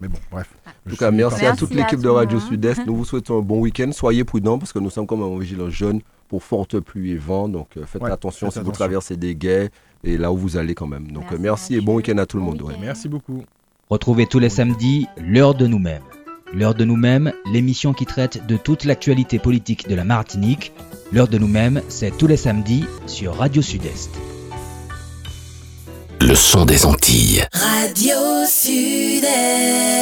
[0.00, 0.48] Mais bon, bref.
[0.86, 2.86] En tout cas, merci, à toute l'équipe de Radio Sud-Est.
[2.86, 3.90] Nous vous souhaitons un bon week-end.
[3.92, 7.48] Soyez prudents parce que nous sommes comme un vigilance jeune pour forte pluie et vent.
[7.48, 9.70] Donc euh, faites attention si vous traversez des guets
[10.02, 11.10] et là où vous allez quand même.
[11.10, 12.62] Donc merci, et bon week-end à tout le monde.
[12.80, 13.44] Merci beaucoup.
[13.88, 16.02] Retrouvez tous les samedis l'heure de nous-mêmes.
[16.52, 20.72] L'heure de nous-mêmes, l'émission qui traite de toute l'actualité politique de la Martinique.
[21.12, 24.33] L'heure de nous-mêmes, c'est tous les samedis sur Radio Sud-Est.
[26.26, 27.44] Le son des Antilles.
[27.52, 28.16] Radio
[28.48, 29.94] Sud-Est.